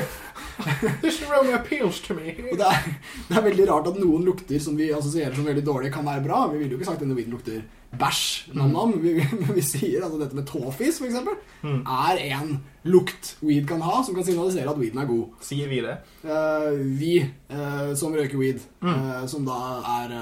[1.01, 2.35] this aroma appeals to me.
[2.51, 2.93] Og det er,
[3.29, 6.23] det er veldig rart at noen lukter som vi assosierer som veldig dårlige, kan være
[6.23, 6.47] bra.
[6.51, 7.61] Vi ville jo ikke sagt at denne weeden lukter
[7.99, 8.53] bæsj.
[8.53, 8.93] Nam-nam.
[9.01, 9.13] Vi,
[9.57, 11.85] vi sier altså dette med tåfis, eksempel, Mm.
[11.87, 15.29] er en lukt weed kan ha, som kan signalisere at weeden er god.
[15.41, 15.93] Sier vi det?
[16.25, 17.13] Uh, vi
[17.51, 18.89] uh, som røyker weed, Mm.
[18.89, 19.59] uh, som da
[20.01, 20.17] er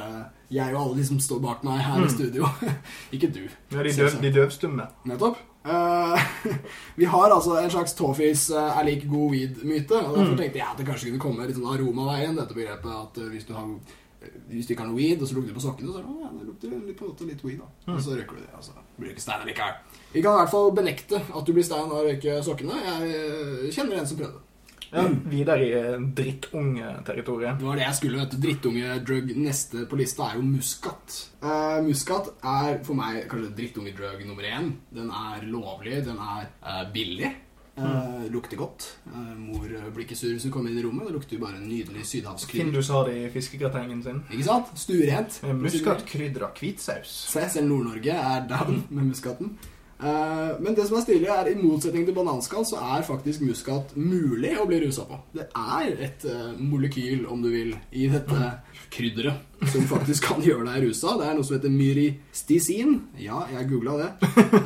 [0.52, 2.06] jeg og alle de som står bak meg her Mm.
[2.06, 2.46] i studio.
[3.16, 3.42] ikke du.
[3.72, 4.88] Ja, de, døv, de døvstumme.
[5.06, 5.38] Nettopp.
[7.00, 9.94] Vi har altså en slags tåfis er lik god weed-myte.
[10.06, 10.38] Og derfor Mm.
[10.38, 13.54] tenkte jeg at det kanskje kunne komme litt sånn aromaveien, dette begrepet at hvis du
[13.54, 13.68] har
[14.52, 16.30] hvis du ikke har noe weed, og så lukter du på sokkene, så det, ja,
[16.36, 17.96] det lukter litt på en måte litt weed, da.
[17.96, 19.98] Og så røyker du det, og så blir du ikke stein likevel.
[20.12, 22.80] Vi kan i hvert fall benekte at du blir stein av å røyke sokkene.
[22.86, 24.46] Jeg eh, kjenner en som prøvde.
[24.92, 27.62] Ja, videre i eh, drittunge-territoriet.
[27.62, 28.42] Det var det jeg skulle, vet du.
[28.44, 31.20] Drittunge-drug neste på lista er jo muskat.
[31.40, 34.74] Uh, muskat er for meg kanskje drittunge-drug nummer én.
[34.92, 37.32] Den er lovlig, den er uh, billig.
[37.82, 38.88] Eh, lukter godt.
[39.10, 41.08] Eh, mor blir ikke sur hvis hun kommer inn i rommet.
[41.10, 42.66] Det lukter jo bare en nydelig sydhavskrydder.
[42.66, 44.24] Findus har det i fiskegratengen sin.
[44.30, 44.72] Ikke sant?
[44.78, 45.42] Stuerent.
[45.62, 47.14] Muskatkrydra hvitsaus.
[47.34, 49.56] Se, selv Nord-Norge er down med muskaten.
[50.02, 53.94] Eh, men det som er stilig, er i motsetning til bananskall, så er faktisk muskat
[54.00, 55.20] mulig å bli rusa på.
[55.36, 58.52] Det er et eh, molekyl, om du vil, i dette
[58.92, 61.14] krydderet som faktisk kan gjøre deg rusa.
[61.20, 62.98] Det er noe som heter myristisin.
[63.22, 64.12] Ja, jeg googla det.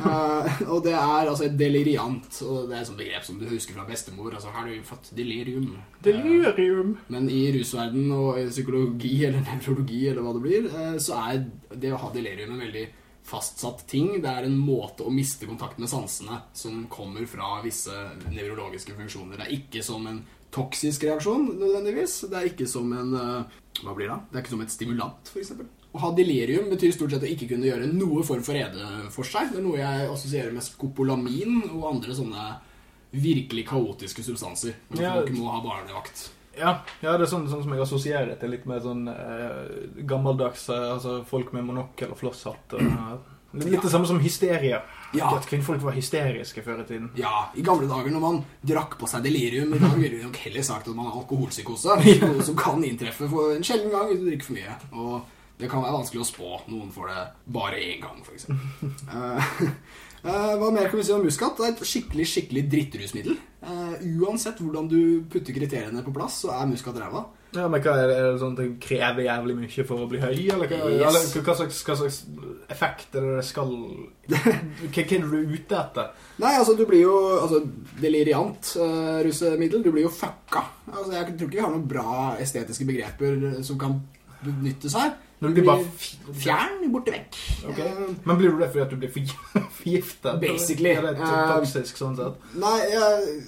[0.06, 2.28] Eh, og det er altså et deliriant.
[2.46, 4.30] Og det er et sånt begrep som du husker fra bestemor.
[4.32, 5.72] Altså, har du fått delirium?
[6.04, 6.96] Delirium.
[7.12, 10.68] men i rusverden og i psykologi eller nevrologi eller hva det blir,
[11.02, 11.42] så er
[11.74, 12.86] det å ha delirium en veldig
[13.26, 14.20] fastsatt ting.
[14.22, 17.94] Det er en måte å miste kontakt med sansene som kommer fra visse
[18.30, 19.40] nevrologiske funksjoner.
[19.40, 20.22] Det er ikke som en
[20.54, 22.20] toksisk reaksjon nødvendigvis.
[22.30, 24.20] Det er ikke som en eh, Hva blir det?
[24.30, 25.52] Det er ikke som et stimulant, f.eks.
[25.96, 29.28] Å ha delirium betyr stort sett å ikke kunne gjøre noe form for rede for
[29.28, 29.52] seg.
[29.52, 32.46] Det er noe jeg assosierer med skopolamin og andre sånne
[33.16, 34.76] virkelig kaotiske substanser.
[34.92, 36.26] Når folk må ha barnevakt.
[36.56, 39.64] Ja, ja, det er sånn, sånn som jeg assosierer det til litt mer sånn eh,
[40.08, 42.76] gammeldags eh, altså folk med monokkel og flosshatt.
[42.78, 44.82] og, eh, litt det samme som hysteria.
[45.14, 45.30] Ja.
[45.36, 47.10] At kvinnfolk var hysteriske før i tiden.
[47.16, 50.40] Ja, i gamle dager når man drakk på seg delirium I dag ville vi nok
[50.42, 54.20] heller sagt at man har alkoholpsykose Noe som kan inntreffe for en sjelden gang hvis
[54.20, 57.22] du drikker for mye Og det kan være vanskelig å spå Noen får det
[57.54, 58.34] bare en gang for
[59.16, 59.54] eh,
[60.26, 61.58] Hva mer kan vi si om muskat?
[61.60, 63.36] Det er et skikkelig, skikkelig drittrusmiddel
[63.66, 67.24] Eh, Uansett hvordan du putter kriteriene på plass Så er muskat ræva
[67.56, 70.34] Ja, men hva er det, sånn at det krever jævlig mye for å bli høy,
[70.52, 71.00] eller hva, Yes.
[71.08, 72.18] eller hva, slags, hva slags
[72.70, 73.72] effekt er det det skal
[74.30, 74.42] Hva,
[74.92, 76.12] hva er du ute etter?
[76.44, 77.62] Nei, altså du blir jo altså,
[78.02, 79.82] deliriant uh, rusemiddel.
[79.82, 80.62] Du blir jo fucka.
[80.92, 83.96] Altså, jeg tror ikke vi har noen bra estetiske begreper som kan
[84.44, 85.16] benyttes her.
[85.40, 85.84] Når du blir bare
[86.32, 87.34] Fjern, borte vekk.
[87.68, 87.78] Ok.
[87.78, 89.10] Eh, Men blir du det fordi at du blir
[89.80, 90.36] forgifta?
[90.40, 90.94] Basically.
[90.96, 92.40] Eller Eh, toksisk sånn sett?
[92.56, 92.78] nei,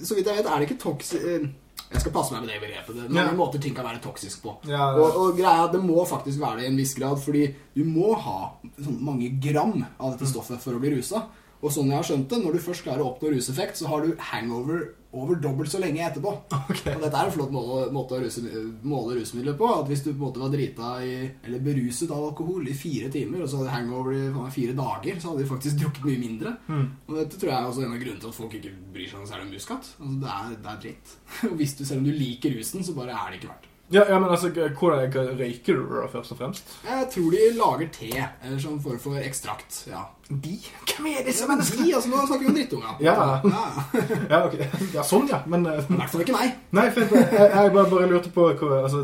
[0.05, 1.17] så vidt jeg vet, er det ikke toksi...
[1.17, 1.49] eh,
[1.89, 2.93] Jeg skal passe meg med det begrepet.
[2.93, 3.37] Det er mange Ja.
[3.39, 4.51] måter ting kan være toksisk på.
[4.69, 7.83] Ja, Og, og greia det må faktisk være det i en viss grad, fordi du
[7.83, 11.23] må ha sånn mange gram av dette stoffet for å bli rusa.
[11.59, 14.05] Og sånn jeg har skjønt det, når du først klarer å oppnå ruseffekt, så har
[14.05, 16.35] du hangover over dobbelt så lenge etterpå.
[16.69, 16.93] Okay.
[16.93, 18.43] Og dette er en flott måte, å ruse,
[18.85, 19.67] måle rusmidler på.
[19.73, 21.15] At hvis du på en måte var drita i,
[21.47, 25.31] eller beruset av alkohol i fire timer, og så hadde hangover i fire dager, så
[25.31, 26.53] hadde de faktisk drukket mye mindre.
[26.69, 26.85] Mm.
[27.09, 29.23] Og dette tror jeg er også en av grunnene til at folk ikke bryr seg
[29.23, 29.91] om særlig om muskat.
[29.97, 31.17] Altså, det, er, det er dritt.
[31.49, 33.68] Og hvis du, selv om du liker rusen, så bare er det ikke verdt.
[33.91, 36.77] Ja, ja, men altså, hvordan røyker du da, først og fremst?
[36.85, 38.09] Jeg tror de lager te,
[38.45, 39.79] eller sånn form for ekstrakt.
[39.89, 40.03] Ja.
[40.29, 40.59] De?
[40.85, 42.99] Hvem er Disse menneskene, altså, nå snakker vi om drittunger.
[43.01, 43.15] Ja.
[43.41, 43.61] ja.
[44.29, 44.59] Ja, ok.
[44.93, 45.39] Ja, sånn, ja.
[45.49, 46.59] Men eh, I hvert fall ikke meg.
[46.77, 49.01] Nei, for jeg, jeg, bare, bare lurte på hva, altså,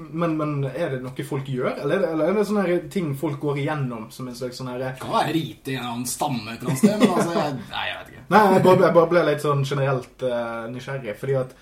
[0.00, 1.74] men, men er det noe folk gjør?
[1.74, 4.62] Eller er det, eller er det sånne her ting folk går igjennom som en slags
[4.62, 7.12] sånn her Det kan være rite i en annen stamme et eller annet sted, men
[7.18, 8.24] altså, jeg, nei, jeg vet ikke.
[8.32, 11.54] Nei, jeg bare, jeg bare ble litt sånn generelt uh, nysgjerrig, fordi at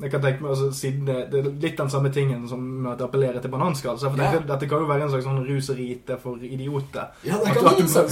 [0.00, 2.92] jeg kan tenke meg, altså, siden det, det er litt den samme tingen som med
[2.92, 4.38] at det appellerer til bananskall, så jeg Ja.
[4.54, 7.08] dette kan jo være en slags sånn ruserite for idioter.
[7.26, 8.10] Ja, det kan at du du- se ut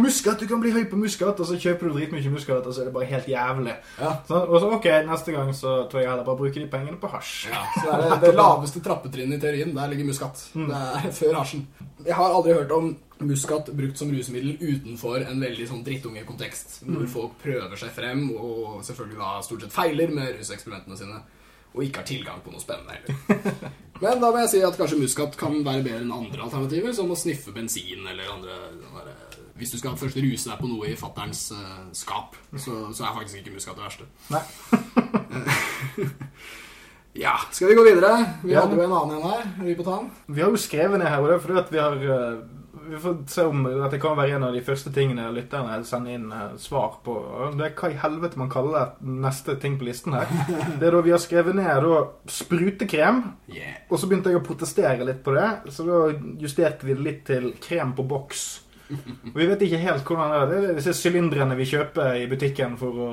[0.00, 2.80] muskat, du kan bli høy på muskat, og så kjøper du dritmye muskat, og så
[2.80, 3.74] er det bare helt jævlig.
[4.00, 4.12] Ja.
[4.28, 7.08] Så, og så, ok, neste gang så tror jeg heller bare bruker de pengene på
[7.12, 7.48] hasj.
[7.52, 9.74] Ja, så det er det, det laveste trappetrinnet i teorien.
[9.76, 10.48] Der ligger muskat.
[10.54, 10.66] Mm.
[10.68, 11.66] Det er før hasjen.
[12.06, 16.80] Jeg har aldri hørt om muskat brukt som rusmiddel utenfor en veldig sånn drittungekontekst.
[16.86, 17.08] Hvor Mm.
[17.12, 21.20] folk prøver seg frem, og selvfølgelig da stort sett feiler med ruseksperimentene sine.
[21.74, 23.14] Og ikke har tilgang på noe spennende heller.
[24.02, 27.10] Men da må jeg si at kanskje muskat kan være bedre enn andre alternativer, som
[27.14, 29.12] å sniffe bensin eller andre der,
[29.56, 33.14] Hvis du skal først ruse deg på noe i fatterns uh, skap, så, så er
[33.20, 34.04] faktisk ikke muskat det verste.
[34.32, 34.42] Nei.
[37.14, 38.12] Ja, skal vi gå videre?
[38.42, 38.62] Vi Ja.
[38.62, 39.42] hadde jo en annen en her.
[39.60, 40.10] Er vi på tann?
[40.28, 41.92] Vi har jo skrevet ned her, og det er fordi at vi har
[42.32, 42.38] eh,
[42.92, 46.32] Vi får se om dette kan være en av de første tingene lytterne sender inn
[46.32, 47.14] eh, svar på.
[47.56, 50.26] Det er hva i helvete man kaller neste ting på listen her.
[50.80, 53.76] Det er da vi har skrevet ned da sprutekrem, Yeah.
[53.90, 55.72] og så begynte jeg å protestere litt på det.
[55.72, 56.00] Så da
[56.42, 58.60] justerte vi det litt til krem på boks.
[58.90, 60.60] Og vi vet ikke helt hvordan det er.
[60.60, 63.10] Det er disse sylindrene vi kjøper i butikken for å,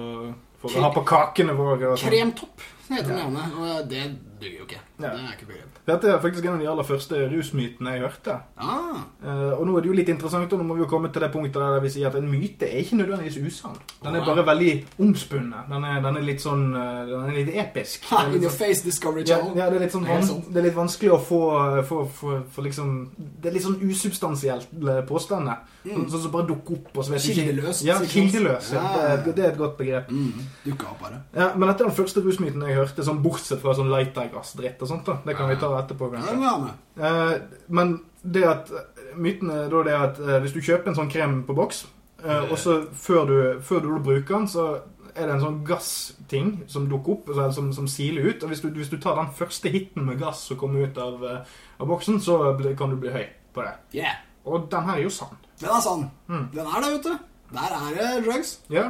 [0.60, 1.94] for å ha på kakene våre.
[1.96, 2.10] sånn.
[2.10, 2.66] Kremtopp
[2.98, 4.04] heter den ene, og det
[4.42, 4.82] duger jo ikke.
[4.98, 5.79] Det er ikke begrep.
[5.90, 8.40] Dette er faktisk en av de aller første rusmytene jeg hørte.
[8.58, 11.10] Ah, Uh, og nå er det jo litt interessant, og nå må vi jo komme
[11.12, 13.76] til det punktet der vi sier at en myte er ikke nødvendigvis usann.
[14.04, 14.70] Den er bare veldig
[15.04, 15.66] omspunnet.
[15.70, 18.06] Den er, den er litt sånn eh, Den er litt episk.
[18.14, 19.58] ha, in your sånn- face Discovery Channel.
[19.60, 20.30] ja, det er sånn van.
[20.54, 21.42] Det er litt vanskelig å få,
[21.90, 25.60] få, få, få liksom Det er litt sånn usubstansielt eh, påstander.
[25.84, 26.08] Mm.
[26.12, 26.90] Sånn som bare dukker opp.
[26.98, 28.74] Og så vet Kildeløst, Ja, kildeløst.
[28.74, 28.84] Ja.
[28.84, 29.20] Ja, ja, ja.
[29.26, 30.10] Det, det er et godt begrep.
[30.12, 31.22] Mm, Dukker opp det.
[31.40, 34.88] Ja, men dette er den første rusmyten jeg hørte, sånn bortsett fra sånn lightergassdritt og
[34.92, 35.06] sånt.
[35.06, 36.12] da Det kan vi ta etterpå.
[36.16, 36.76] Ja, kanskje.
[37.00, 37.34] Eh,
[37.68, 38.72] men det at
[39.16, 41.84] myten er da det at eh, hvis du kjøper en sånn krem på boks,
[42.24, 44.70] eh, og så før du, før du bruker den, så
[45.16, 48.44] er det en sånn gassting som dukker opp, altså, som, som siler ut.
[48.44, 51.26] Og hvis du, hvis du tar den første hiten med gass som kommer ut av,
[51.26, 52.40] av boksen, så
[52.80, 53.74] kan du bli høy på det.
[54.00, 54.22] Yeah.
[54.48, 55.36] Og den her er jo sann.
[55.60, 56.06] Den er sann.
[56.30, 56.46] Mm.
[56.54, 57.18] Den er det, vet du.
[57.50, 58.60] Der er det drugs.
[58.70, 58.90] Ja.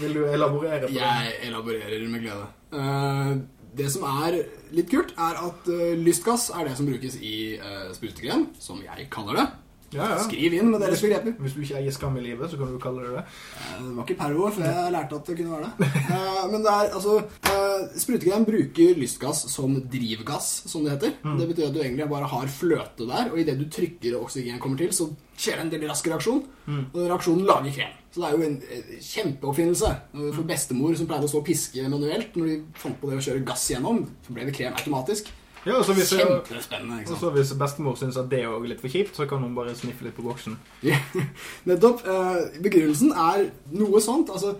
[0.00, 1.00] Vil du elaborere på det?
[1.00, 2.46] Jeg elaborerer med glede.
[2.72, 3.36] Eh,
[3.76, 4.40] det som er
[4.74, 9.10] litt kult, er at uh, lystgass er det som brukes i uh, sprutekrem, som jeg
[9.12, 9.48] kaller det.
[9.90, 10.18] Ja, ja.
[10.22, 11.32] Skriv inn med deres begreper.
[11.42, 13.22] Hvis du ikke eier skam i livet, så kan du kalle det det.
[13.26, 15.88] Eh, Det var ikke pervo, for jeg lærte at det kunne være det.
[16.14, 17.16] Eh, Men det er altså
[17.50, 21.16] eh, Sprutekrem bruker lystgass som drivgass, som det heter.
[21.24, 21.34] Mm.
[21.40, 24.62] Det betyr at du egentlig bare har fløte der, og idet du trykker og oksygen
[24.62, 26.44] kommer til, så skjer det en del rask reaksjon.
[26.70, 26.84] Mm.
[26.94, 27.99] Og reaksjonen lager krem.
[28.10, 29.90] Så det er jo en eh, kjempeoppfinnelse.
[30.34, 33.26] For bestemor som pleide å stå og piske manuelt, når de fant på det å
[33.28, 35.30] kjøre gass gjennom, så ble det krem automatisk.
[35.66, 37.02] Ja, og så hvis, Kjempespennende.
[37.12, 39.74] og så hvis bestemor syns at det er litt for kjipt, så kan hun bare
[39.76, 40.56] sniffe litt på boksen.
[40.88, 40.96] Ja,
[41.68, 42.00] Nettopp.
[42.08, 44.32] eh, Begrunnelsen er noe sånt.
[44.32, 44.54] Altså,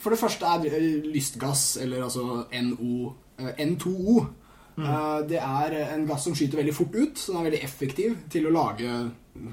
[0.00, 4.18] for det første er lystgass, eller altså NO, eh, N2O
[4.78, 4.88] mm.
[5.28, 8.46] Det er en gass som skyter veldig fort ut, så den er veldig effektiv til
[8.48, 8.98] å lage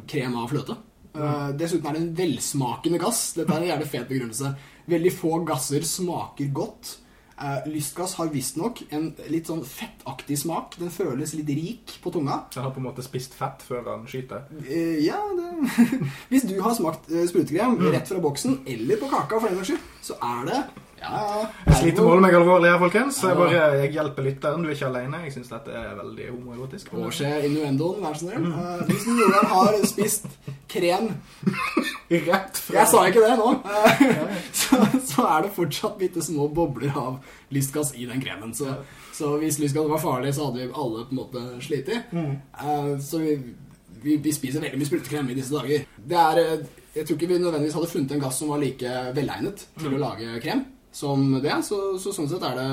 [0.08, 0.78] krem av fløte.
[1.16, 3.32] Uh, dessuten er det en velsmakende gass.
[3.38, 4.54] Dette er en jævlig fet begrunnelse.
[4.92, 6.98] Veldig få gasser smaker godt.
[7.36, 10.78] Uh, lystgass har visstnok en litt sånn fettaktig smak.
[10.80, 12.46] Den føles litt rik på tunga.
[12.54, 14.46] Den har på en måte spist fett før den skyter?
[14.56, 15.90] Uh, ja, det
[16.32, 17.90] Hvis du har smakt uh, sprutekrem mm.
[17.92, 20.62] rett fra boksen, eller på kaka for den saks skyld, så er det
[21.06, 23.20] ja, Jeg sliter med å holde meg alvorlig her, folkens.
[23.24, 24.64] Jeg, bare, jeg hjelper lytteren.
[24.64, 25.22] Du er ikke alene.
[25.26, 26.94] Jeg syns dette er veldig homoerotisk.
[27.00, 28.46] Årse innuendoen, vær så snill.
[28.46, 28.86] Mm.
[28.90, 30.30] Hvis noen har spist
[30.72, 31.12] krem
[32.10, 33.50] Rett fra Jeg sa ikke det nå.
[34.62, 37.20] så, så, er det fortsatt bitte små bobler av
[37.54, 38.54] lystgass i den kremen.
[38.58, 38.78] Så,
[39.16, 41.90] så hvis lystgass var farlig, så hadde vi alle på en måte slitt.
[42.14, 42.36] Mm.
[42.62, 43.36] Uh, så vi,
[44.04, 45.86] vi, vi, spiser veldig mye sprutekrem i disse dager.
[45.98, 48.96] Det er, eh, jeg tror ikke vi nødvendigvis hadde funnet en gass som var like
[49.18, 49.98] velegnet til mm.
[49.98, 51.56] å lage krem som det.
[51.68, 52.70] Så, så sånn sett er det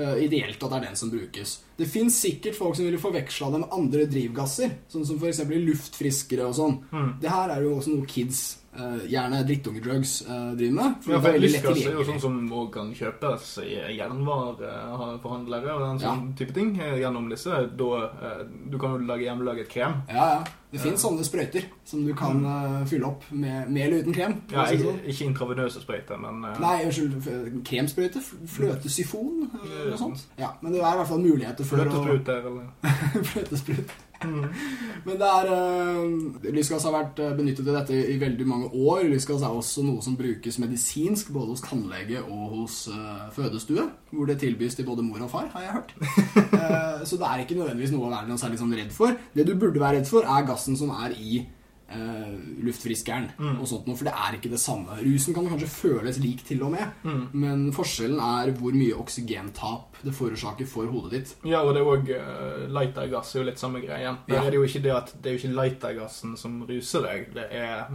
[0.00, 1.56] uh, ideelt at det er den som brukes.
[1.78, 5.44] Det fins sikkert folk som ville forveksla det med andre drivgasser, sånn som f.eks.
[5.46, 6.78] luftfriskere og sånn.
[6.90, 7.10] Mm.
[7.22, 8.42] Det her er jo også noe kids
[8.78, 10.98] uh, gjerne drittungedrugs uh, driver med.
[11.04, 16.04] For ja, for lystgass er jo sånn som òg kan kjøpes i jernvareforhandlere og den
[16.04, 16.36] sånn ja.
[16.40, 17.64] type ting gjennom disse.
[17.78, 20.00] Da, uh, du kan jo lage hjemmelaget krem.
[20.12, 20.46] Ja, ja.
[20.76, 24.34] Det fins sånne sprøyter som du kan uh, fylle opp med, med, eller uten krem.
[24.52, 24.98] Ja, ikke, sånn.
[25.12, 26.42] ikke intravenøse sprøyter, men.
[26.60, 27.62] Nei, unnskyld.
[27.64, 28.20] Kremsprøyte.
[28.56, 29.46] Fløtesyfon.
[29.54, 30.26] Noe sånt.
[30.40, 32.98] Ja, men det er i hvert fall muligheter for Fløtesprut der, eller?
[33.32, 33.96] Fløtesprut.
[35.06, 39.04] Men det er uh, Lystgass har vært benyttet til dette i veldig mange år.
[39.10, 43.88] Lystgass er også noe som brukes medisinsk både hos tannlege og hos uh, fødestue.
[44.12, 45.94] Hvor det tilbys til både mor og far, har jeg hørt.
[45.98, 49.16] uh, så det er ikke nødvendigvis noe å være noe særlig sånn redd for.
[49.36, 51.44] Det du burde være redd for, er gassen som er i
[51.92, 52.34] uh,
[52.66, 53.58] luftfriskeren mm.
[53.60, 54.98] og sånt noe, for det er ikke det samme.
[55.02, 57.22] Rusen kan kanskje føles lik til og med, mm.
[57.36, 61.34] men forskjellen er hvor mye oksygentap det forårsaker for hodet ditt.
[61.48, 64.16] Ja, og det er òg uh, lightergass er jo litt samme greia.
[64.28, 64.42] Ja.
[64.42, 67.46] er det jo ikke det at det er jo ikke lightergassen som ruser deg, det
[67.54, 67.86] er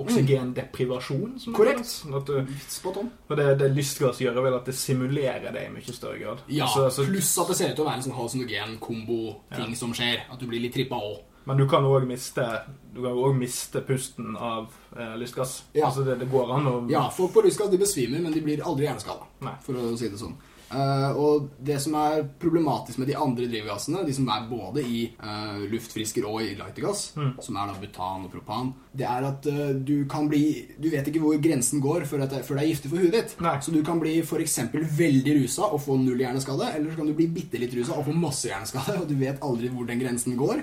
[0.00, 1.38] oksygendeprivasjon.
[1.40, 1.94] Som Korrekt.
[2.16, 3.10] At du, Spot on.
[3.28, 6.44] Og det, det lystgass gjør, vel at det simulerer det i mye større grad.
[6.48, 9.78] Ja, altså, så, pluss at det ser ut til å være en sånn halsinogen-kombo-ting ja.
[9.78, 10.24] som skjer.
[10.30, 11.18] At du blir litt trippa òg.
[11.50, 12.44] Men du kan òg miste,
[13.34, 15.64] miste pusten av eh, lystgass.
[15.72, 15.88] Ja.
[15.88, 18.62] Altså det, det, går an å Ja, folk på lystgass de besvimer, men de blir
[18.62, 19.26] aldri hjerneskada,
[19.66, 20.38] for å si det sånn.
[20.70, 25.00] Uh, og det som er problematisk med de andre drivgassene, de som er både i
[25.18, 27.32] uh, luftfrisker og i lightergass, mm.
[27.42, 30.44] som er da butan og propan, det er at uh, du kan bli
[30.78, 33.34] Du vet ikke hvor grensen går før det, før det er giftig for huet ditt.
[33.42, 33.56] Nei.
[33.58, 34.60] Så du kan bli f.eks.
[34.70, 38.06] veldig rusa og få null hjerneskade, eller så kan du bli bitte litt rusa og
[38.06, 40.62] få masse hjerneskade, og du vet aldri hvor den grensen går.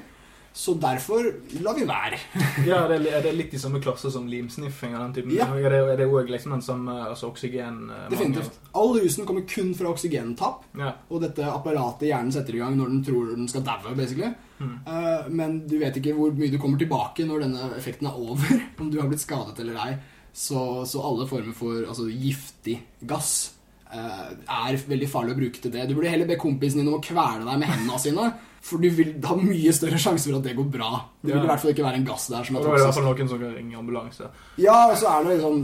[0.53, 1.27] Så derfor
[1.61, 2.17] lar vi være.
[2.69, 4.95] ja, er det, er det litt i samme klasse som limsniffing?
[4.95, 5.35] og den typen?
[5.35, 5.45] Ja.
[5.53, 7.83] Er det, er det også liksom en samme altså oksygen...
[7.93, 8.57] Eh, Definitivt.
[8.73, 10.65] All rusen kommer kun fra oksygentap.
[10.79, 10.95] Ja.
[11.11, 14.31] Og dette apparatet hjernen setter i gang når den tror den skal daue, basically.
[14.57, 14.73] Mm.
[14.87, 18.63] Uh, men du vet ikke hvor mye du kommer tilbake når denne effekten er over.
[18.81, 19.91] Om du har blitt skadet eller ei.
[20.33, 22.79] Så, så alle former for altså, giftig
[23.09, 23.53] gass
[23.93, 25.87] uh, er veldig farlig å bruke til det.
[25.89, 28.29] Du burde heller be kompisen din om å kvele deg med hendene sine.
[28.63, 30.89] For du vil ha mye større sjanse for at det går bra.
[31.21, 32.73] Det vil i hvert fall ikke være en gass der som er toksisk.
[32.73, 34.29] Det er i hvert fall noen som kan ringe ambulanse.
[34.59, 35.61] Ja, og så er det liksom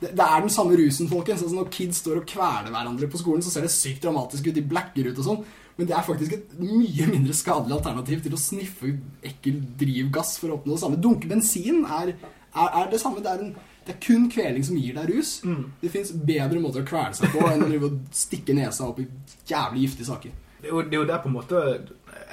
[0.00, 1.44] det, det, er den samme rusen, folkens.
[1.44, 4.56] Altså, når kids står og kveler hverandre på skolen, så ser det sykt dramatisk ut.
[4.56, 5.42] De blacker ut og sånn.
[5.80, 8.90] Men det er faktisk et mye mindre skadelig alternativ til å sniffe
[9.24, 10.98] ekkel drivgass for å oppnå det samme.
[11.00, 12.12] Dunke bensin er,
[12.52, 13.22] er, er det samme.
[13.24, 13.54] Det er, en,
[13.86, 15.38] det er, kun kveling som gir deg rus.
[15.48, 15.62] Mm.
[15.80, 19.08] Det fins bedre måter å kvele seg på enn å stikke nesa opp i
[19.48, 20.36] jævlig giftige saker.
[20.60, 21.64] Det er, jo, det er jo der på en måte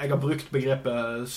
[0.01, 1.29] jeg har brukt begrepet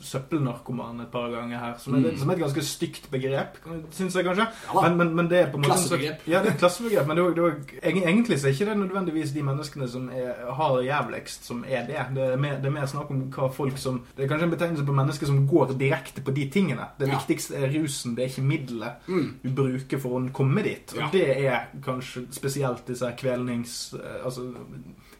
[0.00, 2.18] søppelnarkoman et par ganger her, som er, mm.
[2.20, 3.58] som er et ganske stygt begrep,
[3.94, 4.46] syns jeg kanskje.
[4.68, 6.24] Ja, men, men, men, det er på en måte Klassebegrep.
[6.26, 9.44] Ja, det er et klassebegrep, men det det egentlig så er ikke det nødvendigvis de
[9.46, 12.06] menneskene som er, har jævligst, som er det.
[12.16, 14.54] Det er, mer, det er, mer, snakk om hva folk som Det er kanskje en
[14.56, 16.88] betegnelse på mennesker som går direkte på de tingene.
[16.98, 17.18] Det ja.
[17.18, 19.28] viktigste er rusen, det er ikke middelet mm.
[19.42, 20.96] du bruker for å komme dit.
[20.96, 21.10] Og ja.
[21.12, 23.78] det er kanskje spesielt disse kvelnings...
[23.98, 24.50] Eh, altså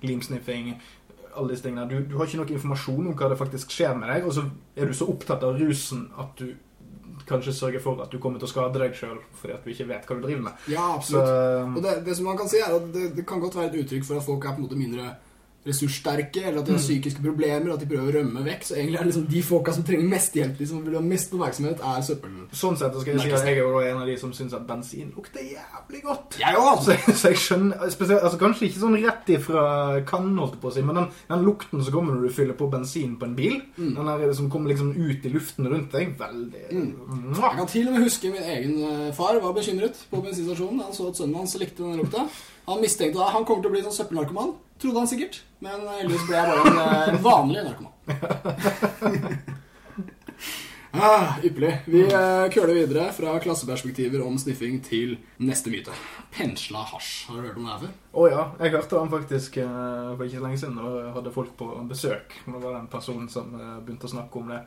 [0.00, 0.80] limsniffing
[1.34, 1.88] alle disse tingene.
[1.90, 4.46] Du, du, har ikke noe informasjon om hva det faktisk skjer med deg, og så
[4.76, 6.54] er du så opptatt av rusen at du
[7.28, 9.88] kanskje sørger for at du kommer til å skade deg sjøl fordi at du ikke
[9.88, 10.66] vet hva du driver med.
[10.72, 11.28] Ja, absolutt.
[11.28, 13.72] Så, og det, det, som man kan si, er at det, det, kan godt være
[13.72, 15.10] et uttrykk for at folk er på en måte mindre
[15.66, 16.84] ressurssterke, eller at de har mm.
[16.84, 18.66] psykiske problemer, at de prøver å rømme vekk.
[18.68, 21.02] Så egentlig er det liksom de folka som trenger mest hjelp, de som vil ha
[21.04, 22.36] mest oppmerksomhet, er søppel.
[22.62, 25.10] Sånn sett skal jeg si at jeg er en av de som syns at bensin
[25.16, 26.38] lukter jævlig godt.
[26.40, 26.96] Jeg også.
[27.08, 29.64] Så, så, jeg skjønner spesielt, altså Kanskje ikke sånn rett ifra
[30.08, 32.70] kannen, holdt på å si, men den, den, lukten som kommer når du fyller på
[32.72, 33.90] bensin på en bil, mm.
[33.98, 37.34] den der som kommer liksom ut i luften rundt deg, veldig mm.
[37.38, 40.84] Jeg kan til og med huske min egen eh, far var bekymret på bensinstasjonen.
[40.86, 42.24] Han så at sønnen hans likte den lukta.
[42.68, 44.56] Han mistenkte at han kommer til å bli sånn søppelnarkoman.
[44.78, 45.40] Trodde han sikkert.
[45.64, 47.92] Men heldigvis ble jeg bare en, eh, vanlig narkoman.
[50.92, 51.74] Ah, ypperlig.
[51.84, 55.92] Vi uh, køler videre fra klasseperspektiver om sniffing til neste myte.
[56.32, 57.26] Pensla hasj.
[57.28, 57.92] Har du hørt om det her før?
[58.08, 58.44] Å oh, ja.
[58.62, 60.80] Jeg hørte han faktisk uh, for ikke så lenge siden.
[60.80, 62.34] Og jeg hadde folk på besøk.
[62.46, 64.62] Det var en person som uh, begynte å snakke om det.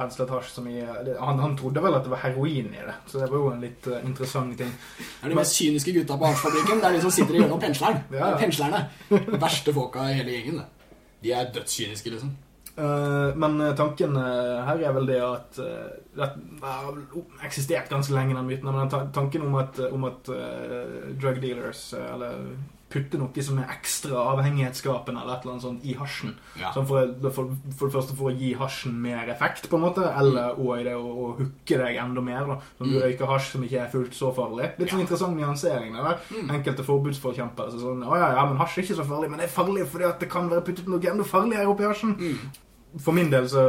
[0.00, 2.98] Penslet hasj som i han, han, trodde vel at det var heroin i det.
[3.04, 4.72] Så det var jo en litt interessant ting.
[4.96, 6.80] Det er de mest kyniske gutta på hasjfabrikken.
[6.80, 8.04] Det er de som sitter i hjørnet og pensler.
[8.16, 8.34] Ja.
[8.40, 8.86] Penslerne.
[9.36, 10.62] Verste folka i hele gjengen.
[10.62, 10.94] Det.
[11.20, 12.32] De er dødskyniske, liksom.
[12.78, 16.28] Uh, men eh, tanken uh, her er vel det at Det
[16.62, 17.00] har
[17.44, 18.70] eksistert ganske lenge, den myten.
[18.70, 20.30] Men tanken om at, om at
[21.20, 22.38] drug dealers, eller
[22.90, 26.32] putte noe som er ekstra avhengighetsskapende eller et eller annet sånt i hasjen.
[26.58, 26.72] Ja.
[26.74, 30.06] Sånn for, for, for, det første for å gi hasjen mer effekt, på en måte,
[30.22, 30.72] eller mm.
[30.76, 32.48] i det å, å hooke deg enda mer.
[32.48, 33.02] da Når du mm.
[33.04, 34.72] røyker hasj som ikke er fullt så farlig.
[34.80, 35.06] Litt sånn ja.
[35.06, 36.24] interessant nyansering der.
[36.30, 36.56] Mm.
[36.58, 39.46] Enkelte forbudsforkjempere så sånn Å ja, ja, men hasj er ikke så farlig, men det
[39.46, 42.18] er farlig fordi at det kan være puttet noe enda farligere oppi hasjen.
[42.18, 42.66] Mm
[42.98, 43.60] for min del så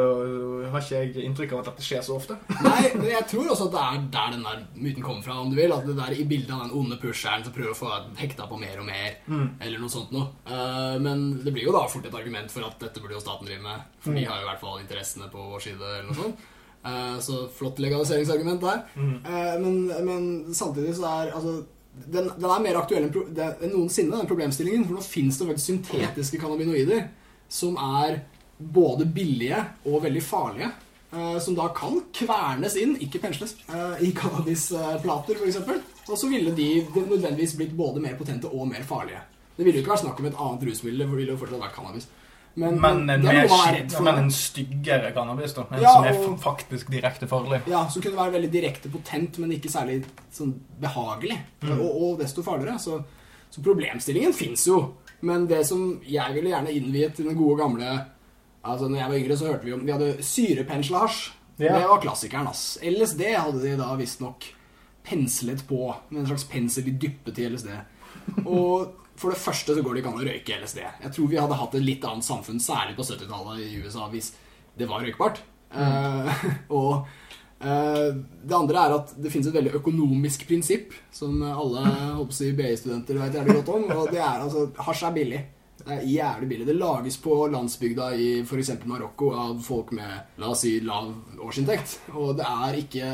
[0.71, 2.37] har ikke jeg inntrykk av at dette skjer så ofte.
[2.65, 5.51] Nei, men jeg tror også at det er der den der myten kommer fra, om
[5.51, 5.73] du vil.
[5.75, 8.57] At det der i bildet av den onde pusheren som prøver å få hekta på
[8.61, 9.43] mer og mer, mm.
[9.59, 10.31] eller noe sånt noe.
[10.47, 13.49] Uh, men det blir jo da fort et argument for at dette burde jo staten
[13.49, 13.85] drive med.
[14.01, 14.17] For mm.
[14.17, 16.49] de har jo i hvert fall interessene på vår side, eller noe sånt.
[16.81, 18.83] Uh, så flott legaliseringsargument der.
[18.97, 19.15] Mm.
[19.21, 21.59] Uh, men, men, samtidig så er altså
[21.91, 24.89] den, den er mer aktuell enn, enn noensinne, den problemstillingen.
[24.89, 27.11] For nå fins det faktisk syntetiske cannabinoider
[27.51, 28.23] som er
[28.61, 30.71] både billige og veldig farlige.
[31.11, 35.57] Uh, som da kan kvernes inn, ikke pensles, uh, i cannabisplater f.eks.
[36.07, 39.19] Og så ville de nødvendigvis blitt både mer potente og mer farlige.
[39.57, 41.75] Det ville jo ikke vært snakk om et annet rusmiddel, det ville jo fortsatt vært
[41.75, 42.07] cannabis.
[42.53, 45.65] Men, men, en, mer, men en styggere cannabis, da.
[45.71, 47.61] En ja, som er og, faktisk direkte farlig.
[47.71, 50.01] Ja, som kunne være veldig direkte potent, men ikke særlig
[50.35, 50.51] sånn
[50.81, 51.37] behagelig.
[51.63, 51.77] Mm.
[51.77, 52.75] Og, og, desto farligere.
[52.83, 52.97] Så,
[53.51, 54.81] så problemstillingen fins jo.
[55.27, 57.93] Men det som jeg ville gjerne innviet til den gode gamle
[58.61, 61.21] Altså, når jeg var yngre, så hørte vi om Vi hadde syrepensla hasj.
[61.61, 61.77] Ja.
[61.77, 62.77] Det var klassikeren, ass.
[62.81, 64.47] LSD hadde de da visstnok
[65.05, 67.71] penslet på med en slags pensel de dyppet til LSD.
[68.45, 70.81] Og for det første så går det ikke an å røyke LSD.
[70.81, 74.31] Jeg tror vi hadde hatt et litt annet samfunn, særlig på 70-tallet i USA, hvis
[74.77, 75.41] det var røykbart.
[75.71, 75.81] Mm.
[75.81, 76.45] Uh,
[76.79, 76.93] og
[77.61, 81.85] uh, det andre er at det finnes et veldig økonomisk prinsipp som alle
[82.33, 85.43] si, BI-studenter vet jævlig godt om, og det er altså hasj er billig.
[85.85, 86.67] Det er jævlig billig.
[86.67, 88.71] Det lages på landsbygda i f.eks.
[88.89, 91.11] Marokko av folk med la oss si, lav
[91.41, 91.97] årsinntekt.
[92.13, 93.09] Og det er ikke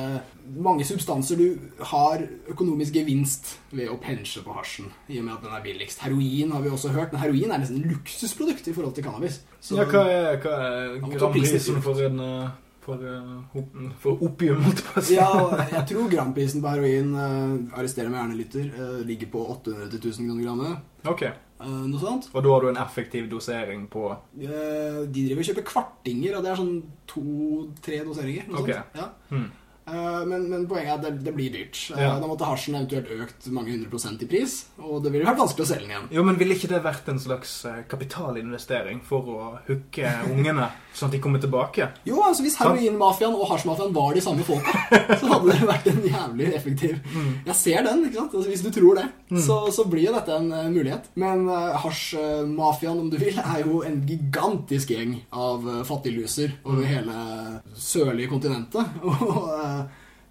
[0.58, 1.48] mange substanser du
[1.92, 4.92] har økonomisk gevinst ved å pensje på hasjen.
[5.12, 6.04] I og med at den er billigst.
[6.06, 9.42] Heroin har vi også hørt, men heroin er nesten luksusprodukt i forhold til cannabis.
[9.60, 12.48] Så, ja, hva er, hva er gramprisen for en uh,
[12.88, 15.18] for, uh, for opium, holdt jeg på å si?
[15.18, 15.32] ja,
[15.74, 20.00] jeg tror gramprisen på heroin, uh, arresterer meg gjerne lytter, uh, ligger på 800 til
[20.14, 20.86] 1000 kroner grammet.
[21.12, 21.34] Okay.
[21.58, 22.28] Uh, noe sånt.
[22.36, 26.44] Og da har du en effektiv dosering på uh, De driver og kjøper kvartinger, og
[26.46, 26.76] det er sånn
[27.10, 28.52] to-tre doseringer.
[28.52, 28.78] Noe okay.
[28.78, 29.00] sånt.
[29.00, 29.08] Ja.
[29.32, 29.48] Hmm.
[29.88, 31.80] Uh, men, men, poenget er at det, det blir dyrt.
[31.96, 32.12] Ja.
[32.22, 35.66] Da måtte hasjen eventuelt økt mange hundre prosent i pris, og det ville vært vanskelig
[35.66, 36.10] å selge den igjen.
[36.20, 37.54] Jo, men Ville ikke det vært en slags
[37.90, 39.40] kapitalinvestering for å
[39.70, 41.90] hooke ungene, sånn at de kommer tilbake?
[42.08, 44.74] Jo, altså hvis heroinmafiaen og hasjmafiaen var de samme folka,
[45.22, 47.30] så hadde det vært en jævlig effektiv mm.
[47.48, 48.38] Jeg ser den, ikke sant?
[48.40, 49.42] Altså, hvis du tror det, mm.
[49.48, 51.08] så, så, blir jo dette en uh, mulighet.
[51.20, 56.84] Men uh, hasjmafiaen, om du vil, er jo en gigantisk gjeng av uh, fattigluser over
[56.84, 56.90] mm.
[56.92, 57.22] hele
[57.78, 59.00] sørlige kontinentet.
[59.08, 59.86] og Eh,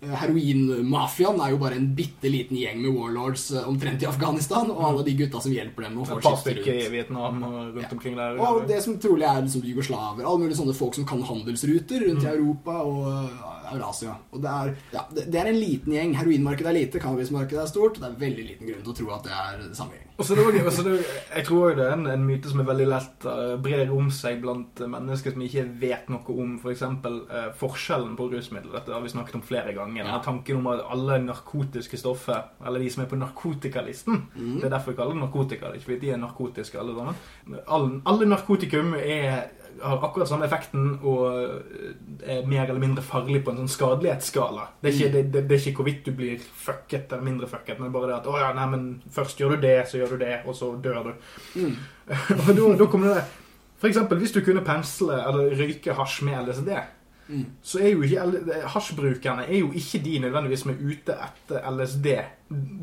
[0.04, 4.82] heroinmafiaen er jo bare en bitte liten gjeng med warlords eh, omtrent i Afghanistan, og
[4.90, 5.98] alle de gutta som hjelper dem.
[6.02, 7.46] Og rundt.
[7.48, 7.90] og ja.
[7.96, 8.40] omkring der.
[8.44, 10.24] Og det som trolig er liksom jugoslaver.
[10.24, 12.26] Alle mulige sånne folk som kan handelsruter rundt mm.
[12.26, 14.18] i Europa og eh, Eurasia.
[14.32, 16.16] Og det er, ja, det er, en liten gjeng.
[16.20, 18.02] Heroinmarkedet er lite, cannabismarkedet er stort.
[18.02, 20.05] Det er veldig liten grunn til å tro at det er samme gjeng.
[20.16, 20.94] Og så det, også det,
[21.36, 24.38] jeg tror det er en, en, myte som er veldig lett uh, brer om seg
[24.40, 26.84] blant mennesker som ikke vet noe om f.eks.
[27.02, 28.72] For uh, forskjellen på rusmidler.
[28.78, 30.08] Dette har vi snakket om flere ganger.
[30.08, 30.20] Ja.
[30.24, 34.56] Tanken om at alle narkotiske stoffer, eller de som er på narkotikalisten mm.
[34.56, 35.74] Det er derfor vi kaller det narkotika.
[35.76, 37.20] Ikke fordi de er narkotiske, alle sammen.
[37.66, 39.50] Alle, alle narkotikum er
[39.82, 44.66] har akkurat samme effekten og eh, er mer eller mindre farlig på en sånn skadelighetsskala.
[44.80, 47.80] Det er ikke, det, det, det er ikke hvorvidt du blir fucket eller mindre fucket,
[47.82, 50.24] men bare det at å ja, nei, men først gjør du det, så gjør du
[50.24, 51.12] det, og så dør du.
[51.60, 51.74] Mm.
[52.40, 53.24] og da, da kommer det
[53.80, 56.70] For eksempel hvis du kunne pensle eller røyke hasj med LSD
[57.28, 57.44] Mm.
[57.62, 62.06] så er jo ikke hasjbrukerne er jo ikke de nødvendigvis som er ute etter LSD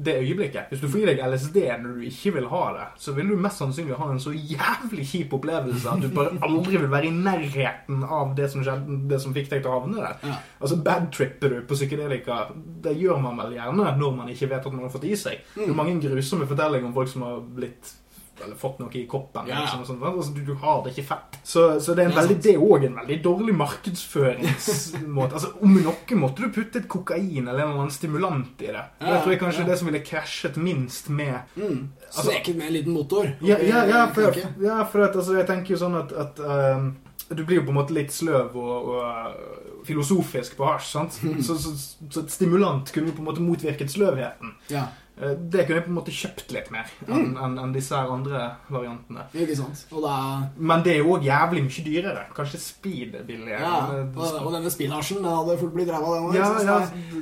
[0.05, 0.65] det øyeblikket.
[0.69, 3.37] Hvis du får i deg LSD når du ikke vil ha det, så vil du
[3.39, 7.13] mest sannsynlig ha en så jævlig kjip opplevelse at du bare aldri vil være i
[7.15, 10.19] nærheten av det som, skjedde, det som fikk deg til å havne der.
[10.27, 10.37] Ja.
[10.59, 12.43] Altså Badtripper du på psykedelika,
[12.83, 15.39] det gjør man vel gjerne når man ikke vet at man har fått i seg.
[15.55, 15.63] Mm.
[15.63, 17.95] Det er mange grusomme fortellinger om folk som har blitt
[18.43, 19.47] eller fått noe i koppen.
[19.47, 19.61] Ja.
[19.61, 21.37] Liksom, sånn, altså, du, du har det ikke fett.
[21.45, 25.33] Så, så det er veldig, det er òg en veldig dårlig markedsføringsmåte.
[25.33, 28.83] altså, om noe måtte du putte et kokain eller en eller annen stimulant i det.
[28.99, 29.67] Ja, det tror jeg kanskje ja.
[29.67, 31.89] er det som ville krasjet minst med Mm.
[32.07, 33.29] Altså- Sneket med en liten motor.
[33.41, 36.95] Ja, ja, ja, for, ja, for at, altså, jeg tenker jo sånn at, at ehm,
[37.29, 40.89] du blir jo på en måte litt sløv og, og filosofisk på hasj.
[40.91, 41.17] sant?
[41.47, 41.73] Så, så,
[42.09, 44.53] så et stimulant kunne jo på en måte motvirket sløvheten.
[44.73, 47.37] Ja, Det kunne jeg på en måte kjøpt litt mer enn Mm.
[47.45, 49.25] en, en disse andre variantene.
[49.35, 49.83] ikke sant.
[49.91, 52.23] Det er Men det er jo òg jævlig mye dyrere.
[52.33, 53.59] Kanskje speed er billigere.
[53.61, 53.77] Ja,
[54.09, 56.35] og, og denne spillhasjen den hadde fort blitt ræva, den òg.
[56.35, 56.79] Ja, ja.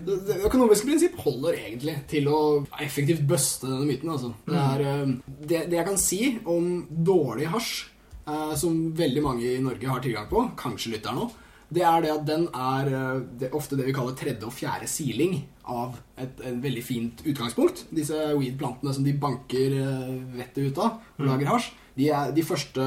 [0.08, 2.40] Det, det økonomiske prinsipp holder egentlig til å
[2.80, 4.10] effektivt buste denne myten.
[4.16, 4.34] Altså.
[4.48, 4.72] Det, Mm.
[4.72, 7.86] er, eh, det, det jeg kan si om dårlig hasj,
[8.28, 11.30] eh, som veldig mange i Norge har tilgang på, kanskje lytter nå,
[11.72, 14.88] det er det at den er det det, ofte det vi kaller tredje og fjerde
[14.88, 17.86] siling av et, et veldig fint utgangspunkt.
[17.94, 21.28] Disse weed-plantene som de banker eh, vettet ut av og Mm.
[21.28, 22.86] lager hasj, de, er, de første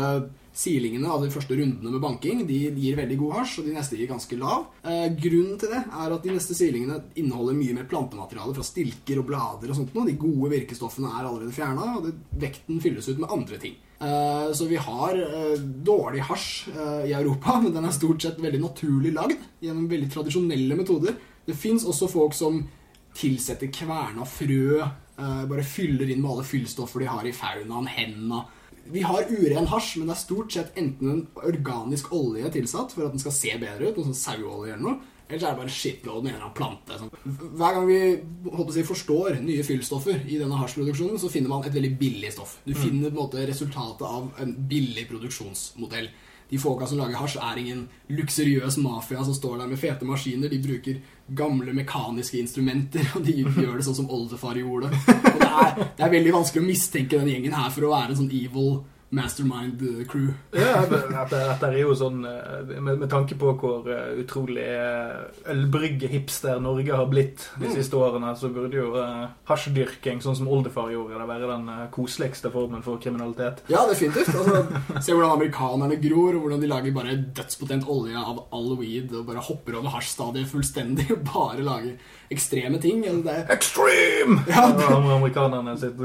[0.54, 3.98] silingene, altså de første rundene med banking, de gir veldig god hasj, og de neste
[3.98, 4.68] gir ganske lav.
[4.86, 9.18] Eh, grunnen til det er at de neste silingene inneholder mye mer plantemateriale fra stilker
[9.20, 10.06] og blader og sånt noe.
[10.06, 12.14] De gode virkestoffene er allerede fjerna, og det,
[12.46, 13.76] vekten fylles ut med andre ting.
[14.04, 18.40] Eh, så vi har eh, dårlig hasj eh, i Europa, men den er stort sett
[18.42, 21.18] veldig naturlig lagd gjennom veldig tradisjonelle metoder.
[21.46, 22.62] Det fins også folk som
[23.14, 28.44] tilsetter kverna frø, eh, bare fyller inn med alle fyllstoffer de har i faunaen, hendene.
[28.84, 33.06] Vi har uren hasj, men det er stort sett enten en organisk olje tilsatt for
[33.06, 35.62] at den skal se bedre ut, noe sånn saueolje eller noe, eller så er det
[35.62, 36.98] bare shitload med en eller annen plante.
[37.00, 37.46] Sånn.
[37.56, 38.00] Hver gang vi
[38.58, 42.58] håper si, forstår nye fyllstoffer i denne hasjproduksjonen, så finner man et veldig billig stoff.
[42.66, 46.10] Du finner på en måte resultatet av en billig produksjonsmodell.
[46.50, 50.52] De folka som lager hasj, er ingen luksuriøs mafia som står der med fete maskiner.
[50.52, 51.00] De bruker
[51.34, 54.92] gamle mekaniske instrumenter, og de gjør det sånn som oldefar gjorde.
[54.92, 58.12] Og det er, det er veldig vanskelig å mistenke den gjengen her for å være
[58.14, 58.82] en sånn evil
[59.14, 60.30] mastermind-crew.
[60.56, 65.22] Ja, dette, dette er jo sånn eh, med, med tanke på hvor eh, utrolig eh,
[65.54, 67.74] ølbrygge-hipster Norge har blitt de Mm.
[67.78, 71.86] siste årene, så burde jo uh, hasjdyrking, sånn som oldefar gjorde, det være den uh,
[71.94, 73.62] koseligste formen for kriminalitet.
[73.72, 74.28] Ja, definitivt.
[74.34, 79.14] Altså, se hvordan amerikanerne gror, og hvordan de lager bare dødspotent olje av all weed,
[79.16, 81.96] og bare hopper over hasjstadiet fullstendig, og bare lager
[82.32, 83.02] ekstreme ting.
[83.04, 84.40] Det, er, Extreme!
[84.54, 86.00] Ja, Det ja, amerikanerne sitt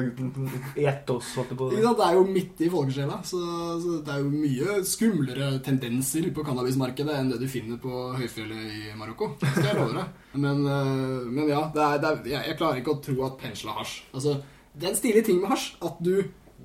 [0.75, 3.39] etos, holdt på det er jo midt i folkesjela, så,
[3.81, 8.75] så det er jo mye skumlere tendenser på cannabismarkedet enn det du finner på høyfjellet
[8.79, 9.33] i Marokko.
[9.41, 10.19] Det skal jeg love deg.
[10.39, 13.77] Men, øh, men ja, det er, det er, jeg, klarer ikke å tro at pensla
[13.79, 13.95] hasj.
[14.13, 14.37] Altså,
[14.73, 16.13] det er en stilig ting med hasj at du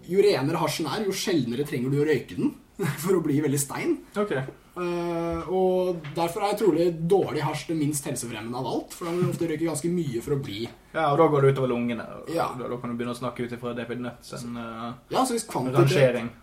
[0.05, 2.55] jo renere hasjen er, jo sjeldnere trenger du å røyke den
[3.03, 3.99] for å bli veldig stein.
[4.21, 4.37] Ok.
[4.75, 8.97] Eh, og derfor er trolig dårlig hasj det minst helsefremmende av alt.
[8.97, 10.65] For da må du ofte røyke ganske mye for å bli
[10.95, 12.07] Ja, og da går det utover lungene.
[12.19, 12.49] og Ja.
[12.59, 15.35] Da, da kan du begynne å snakke ut ifra David Nuts en eh, Ja, så
[15.37, 15.47] hvis.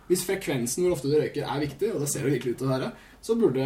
[0.07, 2.69] Hvis frekvensen hvor ofte du røyker er viktig, og det ser det virkelig ut til
[2.69, 2.91] å være,
[3.21, 3.65] så burde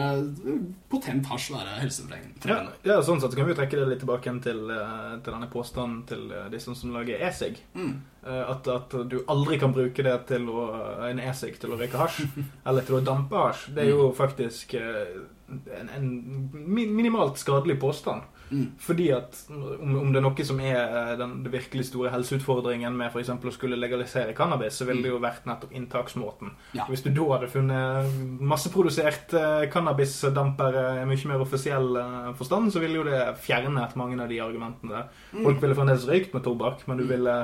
[0.91, 2.73] potent hasj være Ja, helsefremmende.
[2.83, 5.47] ja, sånn sett så kan vi jo trekke det litt tilbake til, eh, til denne
[5.53, 7.55] påstanden til eh, de som, som lager e-sig.
[7.73, 7.93] Mm.
[8.25, 10.65] Eh, At, at du aldri kan bruke det til å,
[11.07, 12.25] en e-sig til å røyke hasj,
[12.67, 13.69] eller til å dampe hasj.
[13.77, 15.15] Det er jo faktisk eh,
[15.47, 16.09] en, en
[16.51, 18.23] minimalt skadelig påstand.
[18.49, 18.71] Mm.
[18.79, 23.11] Fordi at om, om det er noe som er den, den, virkelig store helseutfordringen med
[23.11, 23.31] f.eks.
[23.33, 26.53] å skulle legalisere cannabis, så ville det jo vært nettopp inntaksmåten.
[26.77, 26.87] Ja.
[26.89, 28.15] Hvis du da hadde funnet
[28.53, 33.95] masseprodusert eh, cannabisdamper eh, i mye mer offisiell eh, forstand, så ville jo det fjernet
[33.99, 35.05] mange av de argumentene.
[35.35, 37.39] Folk ville fremdeles røykt med tobakk, men du ville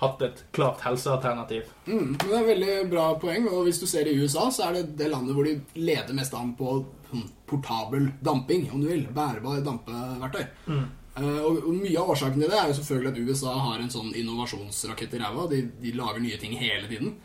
[0.00, 1.68] hatt et klart helsealternativ.
[1.84, 2.14] Mm.
[2.22, 4.96] Det er et veldig bra poeng, og hvis du ser i USA, så er det
[5.02, 6.78] det landet hvor de leder mest an på
[7.48, 9.04] portabel damping, om du vil.
[9.14, 10.42] Bærbar dampeverktøy.
[10.70, 10.88] Mm.
[11.20, 13.92] Uh, og, og mye av årsaken til det er jo selvfølgelig at USA har en
[13.92, 15.46] sånn innovasjonsrakett i ræva.
[15.50, 17.16] De, de lager nye ting hele tiden.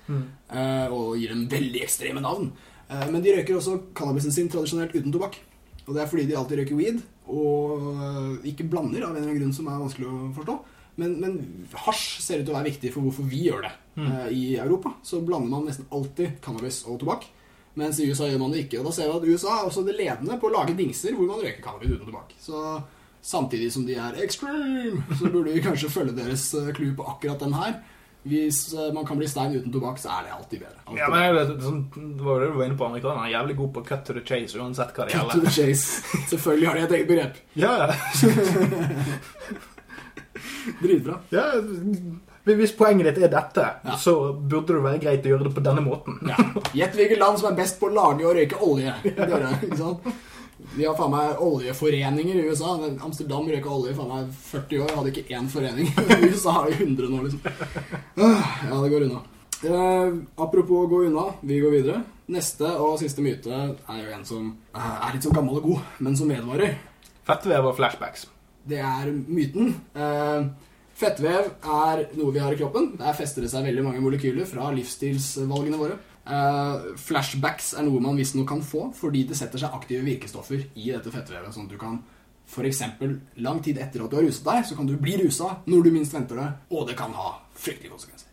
[0.49, 2.49] eh, og gir dem veldig ekstreme navn.
[2.89, 5.37] Uh, men de røyker også cannabisen sin tradisjonelt uten tobakk.
[5.85, 9.37] Og det er fordi de alltid røyker weed, og ikke blander, av en eller annen
[9.37, 10.55] grunn som er vanskelig å forstå.
[11.01, 11.39] Men, men
[11.85, 13.71] hasj ser ut til å være viktig for hvorfor vi gjør det.
[13.99, 17.27] Eh, I Europa så blander man nesten alltid cannabis og tobakk.
[17.75, 18.79] Mens i USA gjør man det ikke.
[18.79, 21.27] Og da ser vi at USA er også det ledende på å lage dingser hvor
[21.27, 22.29] man røyker cannabis uten tobakk.
[22.39, 22.55] Så
[23.25, 27.39] samtidig som de er extreme, så burde vi kanskje følge deres eh, clou på akkurat
[27.43, 27.73] den her.
[28.25, 30.79] Hvis eh, man kan bli stein uten tobakk, så er det alltid bedre.
[30.85, 31.69] Alltid Ja, men vet, det,
[32.15, 32.87] det var det du var inne på.
[32.87, 35.29] Amerikanerne er jævlig gode på cut to the chase uansett hva det gjelder.
[35.29, 35.85] Cut to the chase.
[36.31, 37.33] Selvfølgelig har de et eget begrep.
[37.59, 37.87] Ja, ja.
[40.81, 41.19] Dritbra.
[41.29, 41.51] ja.
[42.45, 43.95] Hvis poenget ditt er dette, Ja.
[43.97, 46.19] så burde det være greit å gjøre det på denne måten.
[46.29, 46.35] Ja.
[46.77, 48.93] Gjett hvilket land som er best på å lage og røyke olje.
[49.17, 50.05] Dere, ikke sant?
[50.75, 52.75] De har faen meg oljeforeninger i USA.
[53.03, 54.93] Amsterdam røyka olje i faen meg 40 år.
[54.99, 55.89] Hadde ikke én forening.
[56.21, 57.41] I USA har de 100 nå, liksom.
[58.17, 59.23] Ja, det går unna.
[59.65, 60.13] Eh,
[60.45, 62.03] apropos å gå unna, vi går videre.
[62.29, 65.81] Neste og siste myte er jo en som eh, er litt så gammel og god,
[66.05, 66.77] men som vedvarer.
[67.25, 68.27] Fettvev og flashbacks.
[68.65, 69.73] Det er myten.
[69.97, 70.47] Eh,
[70.95, 72.93] fettvev er noe vi har i kroppen.
[72.99, 75.97] Der fester det seg veldig mange molekyler fra livsstilsvalgene våre.
[76.25, 80.91] Eh, flashbacks er noe man visstnok kan få fordi det setter seg aktive virkestoffer i
[80.91, 81.53] dette fettvevet.
[81.53, 81.99] Sånn at du kan
[82.47, 82.81] f.eks.
[83.41, 85.91] lang tid etter at du har ruset deg, så kan du bli rusa når du
[85.95, 88.31] minst venter det, og det kan ha fryktelige konsekvenser.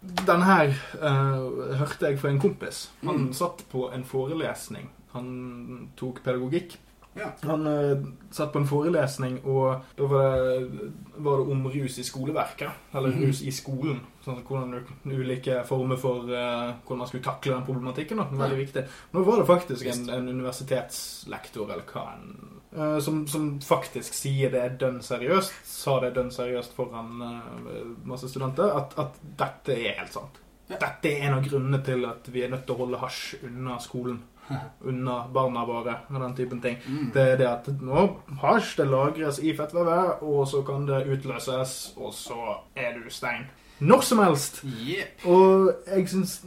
[0.00, 0.70] Den her
[1.02, 2.86] uh, hørte jeg fra en kompis.
[3.04, 3.32] Han Mm.
[3.36, 4.86] satt på en forelesning.
[5.12, 6.78] Han tok pedagogikk.
[7.18, 7.32] Ja.
[7.42, 12.04] Han uh, satt på en forelesning, og da var det, var det om rus i
[12.06, 12.70] skoleverket.
[12.94, 13.24] Eller Mhm.
[13.26, 13.98] rus i skolen.
[14.24, 18.16] Sånn, hvordan ulike former for uh, hvordan man skulle takle den problematikken.
[18.22, 18.24] Da.
[18.30, 18.84] Veldig viktig.
[19.12, 24.50] Nå var det faktisk en, en universitetslektor, eller hva en, uh, som, som faktisk sier
[24.54, 29.98] det dønn seriøst, sa det dønn seriøst foran eh, masse studenter, at, at dette er
[29.98, 30.38] helt sant.
[30.70, 30.76] Ja.
[30.78, 33.78] Dette er en av grunnene til at vi er nødt til å holde hasj unna
[33.82, 34.20] skolen.
[34.90, 36.78] Unna barna våre og den typen ting.
[36.86, 37.10] Mm.
[37.14, 38.06] Det er det at nå
[38.42, 43.48] hasj det lagres i fettvevet, og så kan det utløses, og så er du stein.
[43.80, 44.60] Når som helst.
[44.64, 45.08] Yeah.
[45.24, 46.40] Og jeg syns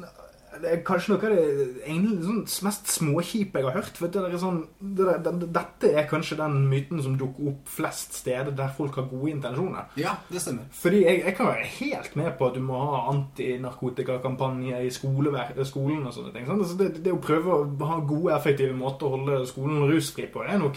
[0.64, 1.44] det er kanskje noe av det
[1.84, 4.00] egentlig sånn mest småkjipe jeg har hørt.
[4.00, 8.16] For det sånn, det der, det, Dette er kanskje den myten som dukker opp flest
[8.22, 9.90] steder der folk har gode intensjoner.
[10.00, 10.70] Ja, det stemmer.
[10.80, 15.64] Fordi jeg, jeg kan være helt med på at du må ha antinarkotikakampanje i skolever-
[15.68, 16.48] skolen og sånne ting.
[16.48, 20.46] Altså det, det å prøve å ha gode, effektive måter å holde skolen rusfri på,
[20.46, 20.72] det er noe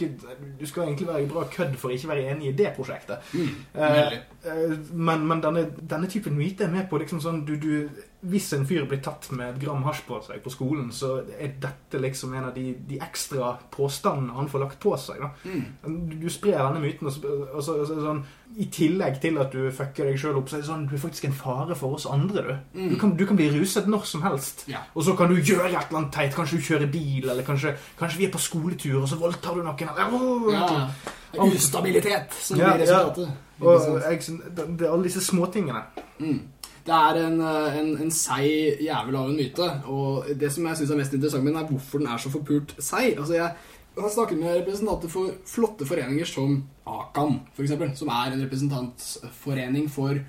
[0.56, 3.32] Du skal egentlig være bra kødd for å ikke være enig i det prosjektet.
[3.36, 3.54] Mm.
[3.74, 4.18] Eh,
[4.50, 7.88] eh, men men denne, denne typen myte er med på liksom sånn du, du,
[8.22, 11.52] Hvis en fyr blir tatt med et gram hasj på seg på skolen, så er
[11.60, 15.20] dette liksom en av de, de ekstra påstandene han får lagt på seg.
[15.44, 15.64] Mm.
[16.08, 17.20] du, du sprer denne myten, og så,
[17.52, 18.24] og så, så, sånn,
[18.56, 21.02] i tillegg til at du fucker deg sjøl opp, så er det sånn, du er
[21.04, 22.42] faktisk en fare for oss andre.
[22.72, 22.88] Du, Mm.
[22.88, 24.64] du, kan, du kan bli ruset når som helst.
[24.72, 24.78] Ja.
[24.94, 26.34] Og så kan du gjøre et eller annet teit.
[26.34, 29.62] Kanskje du kjører bil, eller kanskje, kanskje vi er på skoletur, og så voldtar du
[29.62, 29.88] noen.
[29.92, 30.90] eller-
[31.36, 31.44] Ja.
[31.44, 33.28] Ustabilitet som Ja, blir resultatet.
[33.28, 33.66] Ja.
[33.66, 34.20] Og jeg,
[34.56, 35.82] det, alle disse småtingene.
[36.18, 36.40] Mm.
[36.86, 39.66] Det er en, eh, en, en seig jævel av en myte.
[39.90, 42.30] Og det som jeg syns er mest interessant med den, er hvorfor den er så
[42.30, 43.16] forpult seig.
[43.16, 43.50] Altså, jeg
[43.98, 50.20] har snakket med representanter for flotte foreninger som Akan, eksempel, som er en representantforening for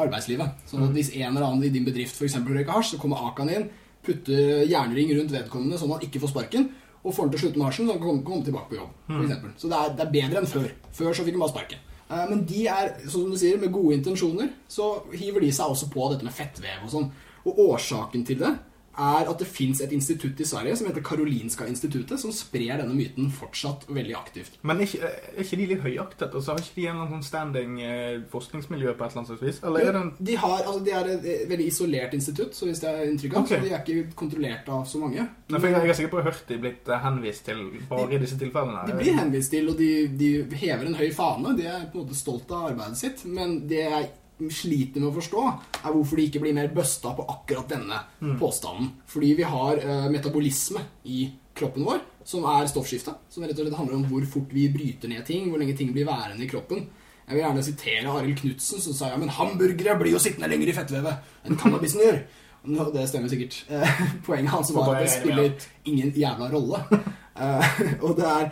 [0.00, 0.64] arbeidslivet.
[0.70, 3.52] Sånn at hvis en eller annen i din bedrift eksempel røyker hasj, så kommer Akan
[3.52, 3.68] inn,
[4.06, 6.68] putter jernring rundt vedkommende sånn at han ikke får sparken,
[7.02, 8.78] og får han til å slutte med hasjen, så han kan komme, komme tilbake på
[8.78, 8.94] jobb.
[9.10, 9.52] For eksempel.
[9.60, 10.70] Så det er, det er bedre enn før.
[10.96, 11.84] Før så fikk han bare sparken.
[12.10, 15.90] Eh, Men de er, som du sier, med gode intensjoner, så hiver de seg også
[15.92, 17.10] på dette med fettvev og sånn.
[17.46, 18.54] Og årsaken til det
[18.96, 22.96] er at det fins et institutt i Sverige som heter Karolinska instituttet, som sprer denne
[22.96, 24.58] myten fortsatt veldig aktivt.
[24.66, 26.32] Men er ikke, er ikke de litt høyaktet?
[26.32, 29.60] Altså, har ikke de en sånn standing eh, forskningsmiljø på et eller annet vis?
[29.62, 32.70] Eller er det en De, har, altså, de er et eh, veldig isolert institutt, så
[32.70, 33.60] hvis det er inntrykk av, Okay.
[33.60, 35.22] så de er ikke kontrollert av så mange.
[35.22, 38.20] Nei, for jeg, er sikker på ha hørt de blitt eh, henvist til bare i
[38.22, 38.86] disse tilfellene.
[38.88, 41.54] De blir henvist til, og de, de hever en høy fane.
[41.58, 43.26] De er på en måte stolt av arbeidet sitt.
[43.28, 44.08] Men det jeg
[44.52, 45.42] sliter med å forstå,
[45.80, 48.02] er hvorfor de ikke blir mer busta på akkurat denne
[48.40, 48.92] påstanden.
[49.08, 51.24] Fordi vi har uh, metabolisme i
[51.56, 53.16] kroppen vår, som er stoffskifte.
[53.32, 55.92] Som rett og slett handler om hvor fort vi bryter ned ting, hvor lenge ting
[55.94, 56.84] blir værende i kroppen.
[57.26, 60.70] Jeg vil gjerne sitere Arild Knutsen, som sa ja, men hamburgere blir jo sittende lenger
[60.70, 62.20] i fettvevet enn cannabisen gjør.
[62.66, 63.60] No, det stemmer sikkert.
[63.70, 66.82] Eh, Poenget hans var at det spiller ingen jævla rolle.
[67.36, 68.46] Eh, og det er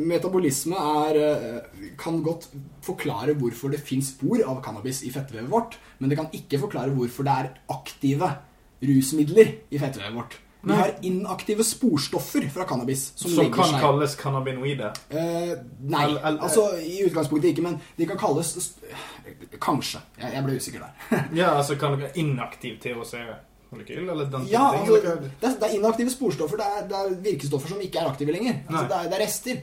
[0.00, 0.76] Metabolisme
[1.06, 2.48] er eh, kan godt
[2.84, 6.94] forklare hvorfor det fins spor av cannabis i fettvevet vårt, men det kan ikke forklare
[6.96, 8.30] hvorfor det er aktive
[8.84, 10.38] rusmidler i fettvevet vårt.
[10.62, 14.90] Vi har inaktive sporstoffer fra cannabis som, Som kan seg kalles cannabinoide.
[15.08, 15.54] Eh,
[15.88, 18.52] nei, l altså i utgangspunktet ikke, men de kan kalles
[19.60, 20.02] Kanskje.
[20.20, 20.92] Jeg, jeg ble usikker der.
[21.40, 23.38] Ja, altså kan inaktiv THC-molekyl,
[23.70, 26.58] eller den Ja, altså, det, er, det er inaktive sporstoffer.
[26.58, 28.64] Det er, det er virkestoffer som ikke er aktive lenger.
[28.66, 29.60] Altså, det, er, det er rester.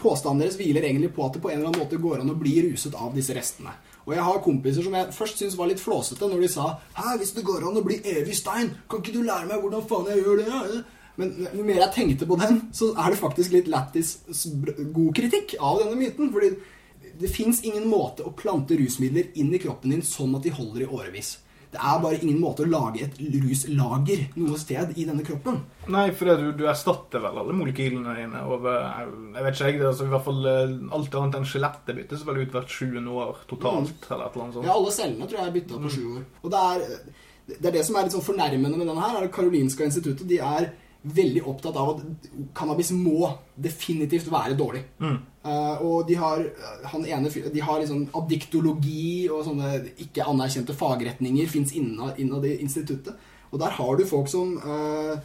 [0.00, 2.38] Påstanden deres hviler egentlig på at det på en eller annen måte går an å
[2.38, 3.76] bli ruset av disse restene.
[4.02, 7.12] Og jeg har kompiser som jeg først syntes var litt flåsete når de sa Hæ,
[7.20, 10.10] hvis det går an å bli evig stein, kan ikke du lære meg hvordan faen
[10.10, 10.82] jeg gjør det?
[11.20, 14.16] Men jo mer jeg tenkte på den, så er det faktisk litt lættis
[14.96, 16.32] god kritikk av denne myten.
[16.34, 16.54] Fordi
[17.20, 20.86] det fins ingen måte å plante rusmidler inn i kroppen din sånn at de holder
[20.86, 21.36] i årevis.
[21.72, 25.62] Det er bare ingen måte å lage et ruslager noe sted i denne kroppen.
[25.92, 29.86] Nei, for du, du erstatter vel alle molekylene dine over Jeg vet ikke, jeg, det
[29.86, 33.16] er altså, i hvert fall eh, alt annet enn skjelettet byttes vel ut hvert sjuende
[33.24, 34.68] år totalt, eller et eller annet sånt.
[34.68, 36.22] Ja, alle cellene tror jeg er bytta på sju år.
[36.42, 36.86] Og det er,
[37.54, 40.42] det er det som er litt sånn fornærmende med denne her, er Karolinska instituttet de
[40.44, 40.70] er
[41.02, 44.84] veldig opptatt av at cannabis må definitivt være dårlig.
[45.02, 45.18] Mm.
[45.42, 46.44] Eh, og de har
[46.92, 49.74] han ene, de har liksom addiktologi og sånne
[50.04, 53.16] ikke anerkjente fagretninger fins innad, i instituttet.
[53.50, 55.18] Og der har du folk som uh,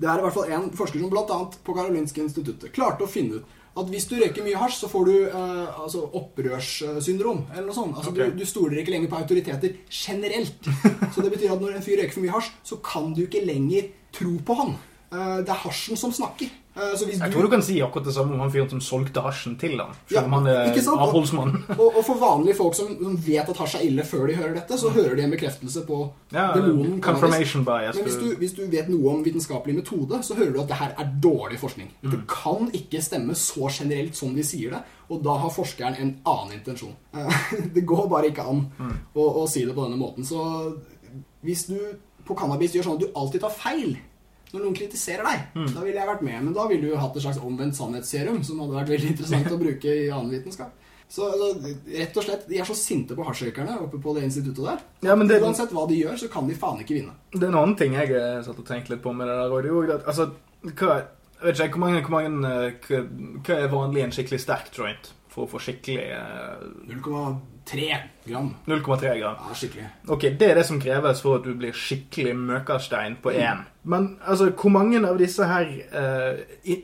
[0.00, 1.36] Det er i hvert fall en forsker som bl.a.
[1.66, 5.02] på Karolinske instituttet klarte å finne ut at hvis du røyker mye hasj, så får
[5.04, 7.42] du uh, altså opprørssyndrom.
[7.52, 7.98] eller noe sånt.
[7.98, 8.30] Altså, okay.
[8.32, 10.70] du, du stoler ikke lenger på autoriteter generelt.
[11.12, 13.44] Så det betyr at når en fyr røyker for mye hasj, så kan du ikke
[13.44, 14.72] lenger tro på han.
[15.12, 16.48] Eh, det er hasjen som snakker.
[16.76, 18.80] Eh, så hvis Jeg tror du kan si akkurat det samme om han fyren som
[18.84, 19.94] solgte hasjen til ham.
[20.12, 21.54] Ja, om han er avholdsmann.
[21.78, 24.54] Og, og for vanlige folk som, som vet at hasj er ille før de hører
[24.58, 26.00] dette, så hører de en bekreftelse på
[26.34, 26.98] Ja, demonen.
[27.00, 27.96] confirmation bias.
[27.96, 30.80] Men hvis du, hvis du vet noe om vitenskapelig metode, så hører du at det
[30.82, 31.88] her er dårlig forskning.
[32.04, 36.12] Det kan ikke stemme så generelt som de sier det, og da har forskeren en
[36.26, 36.92] annen intensjon.
[37.16, 37.40] Eh,
[37.76, 38.66] Det går bare ikke an
[39.14, 40.24] å, å si det på denne måten.
[40.28, 40.44] Så
[41.46, 41.78] hvis du
[42.26, 43.96] på cannabis gjør sånn at du alltid tar feil
[44.56, 45.44] når noen kritiserer deg,
[45.76, 46.40] da ville jeg vært med.
[46.48, 49.60] Men da ville du hatt et slags omvendt sannhetsserum, som hadde vært veldig interessant å
[49.60, 50.74] bruke i annen vitenskap.
[51.08, 54.64] Så altså, rett og slett, De er så sinte på hasjrøykerne oppe på det instituttet
[54.66, 54.80] der.
[55.06, 57.14] Ja, men det, Uansett hva de gjør, så kan de faen ikke vinne.
[57.32, 59.52] det er en annen ting jeg har satt og tenkte litt på med det der.
[59.52, 60.30] Og det er jo at, altså,
[60.72, 60.96] hva,
[61.36, 63.02] jeg vet ikke, hvor mange, hvor mange eh, hva,
[63.46, 66.90] hva er vanlig en skikkelig sterk joint for å få skikkelig eh,
[67.66, 67.96] 0,3
[68.26, 68.54] gram.
[68.66, 69.34] 0,3 gram?
[69.48, 69.86] Ja, skikkelig.
[70.08, 73.64] Ok, Det er det som kreves for at du blir skikkelig møkastein på én.
[73.84, 76.38] Men altså, hvor mange av disse her uh,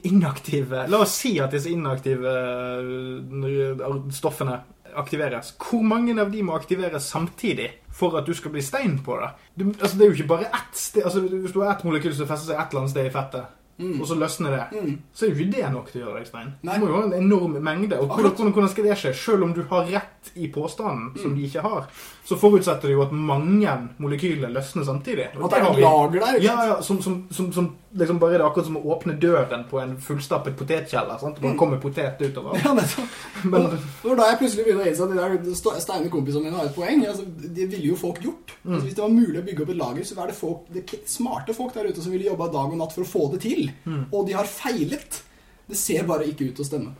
[0.05, 2.35] inaktive La oss si at disse inaktive
[2.83, 4.61] eh, stoffene
[4.97, 5.55] aktiveres.
[5.59, 9.31] Hvor mange av de må aktiveres samtidig for at du skal bli stein på det?
[9.57, 12.15] Du, altså, det er jo ikke bare ett sted altså, Hvis du har ett molekyl
[12.15, 14.99] som fester seg et eller annet sted i fettet, og så løsner det, Mm.
[15.15, 16.53] så er jo ikke det nok til å gjøre deg stein.
[16.63, 16.79] Nei.
[16.79, 17.99] Du må jo ha en enorm mengde.
[18.01, 19.13] Og hvordan, skal det skje?
[19.15, 21.87] Selv om du har rett i påstanden, som de ikke har,
[22.25, 25.29] så forutsetter det jo at mange molekyler løsner samtidig.
[25.37, 26.35] Og At det er lager der.
[26.39, 26.69] ikke Ja, sant?
[26.69, 29.81] ja, som, som, som, som liksom bare er det akkurat som å åpne døren på
[29.83, 31.19] en fullstappet potetkjeller.
[31.21, 31.43] Sant?
[31.43, 32.55] Man kommer potet utover.
[32.63, 33.19] Ja, nettopp.
[33.45, 33.67] Men
[34.05, 36.75] Og da jeg plutselig begynner å innse at de der steine kompisene mine har et
[36.77, 37.03] poeng.
[37.09, 38.55] Altså, det ville jo folk gjort.
[38.63, 38.75] Mm.
[38.77, 40.85] Altså, hvis det var mulig å bygge opp et lager, så var det, folk, det
[40.87, 43.43] er smarte folk der ute som ville jobba dag og natt for å få det
[43.45, 43.62] til.
[43.85, 44.05] Mm.
[44.11, 45.23] Og de har feilet.
[45.69, 46.93] Det ser bare ikke ut til å stemme.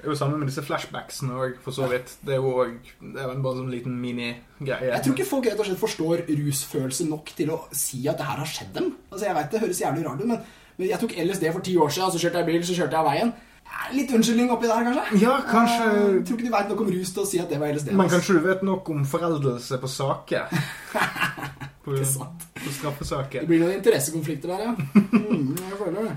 [0.00, 2.14] det er jo sammen med disse flashbacksene òg, for så vidt.
[2.24, 4.88] Det er jo også, det er bare en sånn liten minigreie.
[4.94, 8.28] Jeg tror ikke folk rett og slett forstår rusfølelse nok til å si at det
[8.30, 8.94] her har skjedd dem.
[9.10, 10.40] Altså, jeg vet Det høres jævlig rart ut, men,
[10.78, 13.04] men jeg tok LSD for ti år siden, så kjørte jeg bil, så kjørte jeg
[13.04, 13.32] av veien.
[13.70, 15.20] Eh, Litt unnskyldning oppi der, kanskje?
[15.22, 17.48] Ja, kanskje Eh, Jeg tror ikke de vet nok om rus til å si at
[17.50, 17.92] det var LSD.
[17.92, 18.16] Men altså.
[18.18, 20.42] kanskje du vet nok om foreldelse på saker?
[21.84, 22.42] På, Ikke sant.
[22.60, 23.40] på straffesaker.
[23.40, 24.74] Det blir noen interessekonflikter der, ja.
[25.16, 26.16] Mm, jeg føler det.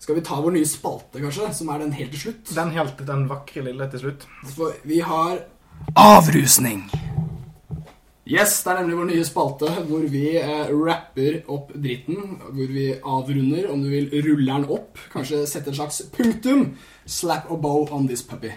[0.00, 2.54] Skal vi ta vår nye spalte, kanskje, som er den helt til slutt?
[2.56, 4.24] Den helt den vakre lille til slutt.
[4.56, 5.42] For vi har
[6.00, 6.86] avrusning.
[8.24, 12.38] Yes, det er nemlig vår nye spalte hvor vi eh, rapper opp dritten.
[12.46, 15.00] Hvor vi avrunder, om du vil, ruller den opp.
[15.12, 16.70] Kanskje sette et slags punktum.
[17.04, 18.54] Slap a bow on this puppy.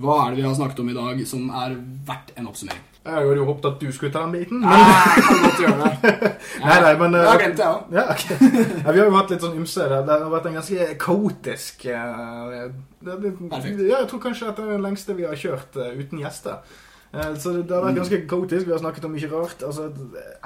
[0.00, 1.76] Hva er det vi har snakket om i dag som er
[2.08, 2.86] verdt en oppsummering?
[3.00, 4.60] Jeg hadde jo håpet at du skulle ta den biten.
[4.60, 6.32] Men, jeg kan godt gjøre det.
[6.66, 7.78] Nei, nei, men, Uh, Jeg glemt det, ja.
[7.96, 8.26] ja, ok.
[8.84, 9.86] ja, vi har jo hatt litt sånn ymse.
[9.88, 12.66] Det det har vært en ganske kaotisk uh, det,
[13.06, 13.80] det, Perfekt.
[13.88, 16.60] Ja, jeg tror kanskje at det er den lengste vi har kjørt uh, uten gjester.
[17.12, 18.66] Eh, Så det, har vært ganske kaotisk.
[18.66, 19.62] Vi har snakket om mye rart.
[19.66, 19.90] Altså,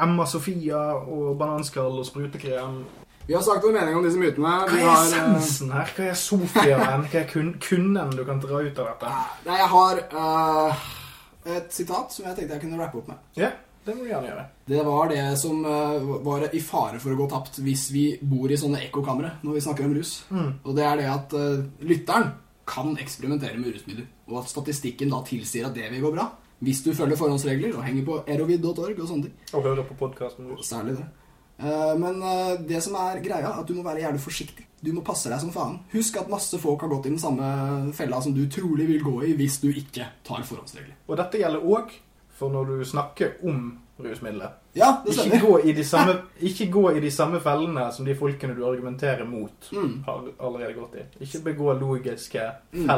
[0.01, 2.85] Emma Sofia og bananskall og sprutekrem.
[3.27, 4.55] Vi har sagt vår mening om disse mytene.
[4.69, 5.93] Hva er har, eh, essensen her?
[5.97, 7.07] Hva er Sofiaen?
[7.09, 9.13] Hva er kun, kunnen du kan dra ut av dette?
[9.47, 10.83] Nei, jeg har uh,
[11.57, 13.17] et sitat som jeg tenkte jeg kunne rappe opp med.
[13.41, 13.51] Ja,
[13.85, 14.45] det må du gjerne gjøre.
[14.69, 18.53] Det var det som uh, var i fare for å gå tapt hvis vi bor
[18.53, 20.25] i sånne ekkokamre når vi snakker om rus.
[20.29, 20.51] Mm.
[20.65, 22.33] Og det er det at uh, lytteren
[22.69, 24.09] kan eksperimentere med rusmidler.
[24.29, 26.29] Og at statistikken da tilsier at det vil gå bra.
[26.61, 29.35] Hvis du følger forhåndsregler og henger på erovid.org og sånne ting.
[29.55, 30.47] Og hører på podkasten.
[30.63, 31.07] Særlig det.
[31.59, 34.67] Eh, Men eh, det som er greia, er at du må være jævlig forsiktig.
[34.85, 35.79] Du må passe deg som faen.
[35.93, 39.23] Husk at masse folk har gått i den samme fella som du trolig vil gå
[39.25, 40.95] i hvis du ikke tar forhåndsregler.
[41.09, 41.91] Og dette gjelder òg
[42.35, 44.51] for når du snakker om rusmidler.
[44.75, 48.15] Ja, det Ikke gå, i de samme, ikke gå i de samme fellene som de
[48.19, 50.03] folkene du argumenterer mot, Mm.
[50.05, 51.05] har allerede gått i.
[51.25, 52.43] Ikke begå logiske
[52.73, 52.91] Mm.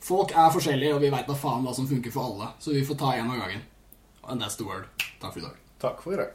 [0.00, 2.52] Folk er forskjellige, og vi veit da faen hva som funker for alle.
[2.62, 3.62] Så vi får ta én av gangen.
[4.28, 4.86] And that's the word.
[5.20, 5.56] Takk for i dag.
[5.80, 6.30] Takk for i dag.